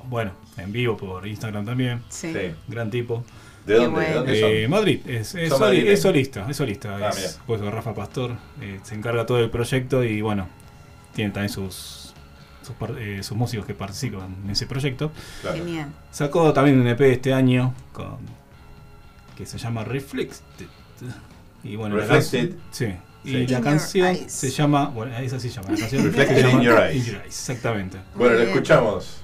bueno, 0.09 0.31
en 0.57 0.71
vivo 0.71 0.97
por 0.97 1.25
Instagram 1.25 1.65
también. 1.65 2.03
Sí. 2.09 2.33
Sí. 2.33 2.53
Gran 2.67 2.91
tipo. 2.91 3.23
¿De 3.65 3.75
dónde? 3.75 3.89
bueno. 3.91 4.09
¿De 4.09 4.15
dónde 4.15 4.39
son? 4.41 4.49
Eh, 4.51 4.67
Madrid, 4.67 4.99
es, 5.07 5.35
es, 5.35 5.49
soli- 5.53 5.87
es 5.87 6.01
solista, 6.01 6.45
es 6.49 6.57
solista, 6.57 6.97
Ah, 6.97 7.09
es 7.09 7.39
pues 7.47 7.61
Rafa 7.61 7.93
Pastor, 7.93 8.35
eh, 8.59 8.79
se 8.83 8.95
encarga 8.95 9.25
todo 9.25 9.37
del 9.37 9.49
proyecto 9.49 10.03
y 10.03 10.19
bueno, 10.19 10.49
tiene 11.13 11.31
también 11.31 11.49
sus, 11.49 12.13
sus, 12.61 12.75
eh, 12.97 13.19
sus 13.23 13.37
músicos 13.37 13.65
que 13.65 13.73
participan 13.73 14.35
en 14.43 14.49
ese 14.51 14.65
proyecto. 14.67 15.11
Claro. 15.41 15.57
Genial. 15.57 15.89
Sacó 16.11 16.51
también 16.53 16.79
un 16.79 16.87
EP 16.87 17.01
este 17.01 17.33
año 17.33 17.73
con, 17.91 18.17
que 19.37 19.45
se 19.45 19.57
llama 19.57 19.83
Reflected. 19.83 20.67
Y 21.63 21.75
bueno, 21.75 21.97
la 21.97 22.05
Reflected. 22.05 22.55
sí. 22.71 22.85
Y 23.25 23.31
Sí. 23.31 23.47
La 23.47 23.61
canción 23.61 24.07
Eyes. 24.07 24.31
se 24.33 24.49
llama, 24.49 24.89
bueno, 24.89 25.17
esa 25.17 25.39
sí 25.39 25.47
se 25.49 25.55
llama 25.55 25.71
la 25.71 25.77
canción. 25.79 26.03
Reflected 26.03 26.35
se 26.35 26.41
llama 26.41 26.53
in 26.55 26.61
Your 26.61 26.77
Eyes. 26.79 26.95
In 26.95 27.03
Your 27.13 27.21
Eyes, 27.21 27.27
exactamente. 27.27 27.97
Bueno, 28.15 28.35
bien. 28.35 28.49
escuchamos. 28.49 29.22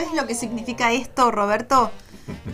¿Sabes 0.00 0.20
lo 0.20 0.26
que 0.26 0.34
significa 0.34 0.92
esto, 0.92 1.30
Roberto? 1.30 1.90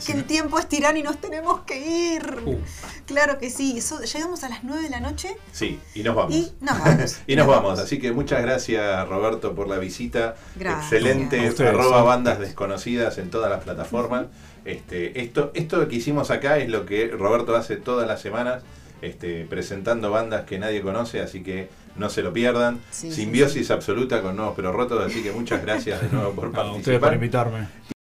Que 0.07 0.13
el 0.13 0.25
tiempo 0.25 0.59
es 0.59 0.69
tirano 0.69 0.97
y 0.99 1.03
nos 1.03 1.19
tenemos 1.21 1.61
que 1.61 2.15
ir. 2.15 2.39
Uh. 2.47 2.57
Claro 3.05 3.39
que 3.39 3.51
sí. 3.51 3.81
So- 3.83 4.01
llegamos 4.01 4.43
a 4.43 4.49
las 4.49 4.65
9 4.65 4.85
de 4.85 4.89
la 4.91 5.01
noche 5.01 5.37
Sí, 5.53 5.79
y 5.95 6.03
nos 6.03 6.17
vamos. 6.17 6.35
y 6.35 6.51
nos 6.61 6.79
vamos. 6.79 7.17
Y 7.27 7.37
nos 7.37 7.47
vamos, 7.47 7.79
así 7.79 7.99
que 7.99 8.11
muchas 8.13 8.41
gracias 8.41 9.07
Roberto 9.07 9.55
por 9.55 9.69
la 9.69 9.77
visita. 9.79 10.35
Gracias. 10.57 10.93
Excelente, 10.93 11.49
ustedes, 11.49 11.71
arroba 11.75 12.01
sí. 12.01 12.07
bandas 12.07 12.39
desconocidas 12.39 13.19
en 13.19 13.31
todas 13.31 13.51
las 13.51 13.63
plataformas. 13.65 14.27
Este, 14.65 15.21
esto, 15.21 15.51
esto 15.55 15.87
que 15.89 15.97
hicimos 15.97 16.31
acá 16.31 16.57
es 16.57 16.71
lo 16.71 16.87
que 16.87 17.09
Roberto 17.09 17.55
hace 17.55 17.77
todas 17.77 18.09
las 18.09 18.21
semanas, 18.23 18.63
este, 19.03 19.45
presentando 19.45 20.11
bandas 20.11 20.45
que 20.45 20.59
nadie 20.59 20.81
conoce, 20.83 21.21
así 21.21 21.43
que 21.43 21.69
no 21.97 22.11
se 22.11 22.23
lo 22.23 22.33
pierdan. 22.33 22.81
Sí, 22.91 23.11
sí, 23.11 23.23
Simbiosis 23.23 23.71
absoluta 23.71 24.23
con 24.23 24.37
nuevos 24.37 24.55
pero 24.57 24.73
rotos, 24.73 25.05
así 25.05 25.23
que 25.23 25.33
muchas 25.33 25.63
gracias 25.63 26.01
de 26.03 26.09
nuevo 26.11 26.33
por 26.33 26.45
A 26.59 26.73
ustedes 26.73 26.99
por 26.99 27.11
participar. 27.11 27.15
invitarme. 27.15 27.96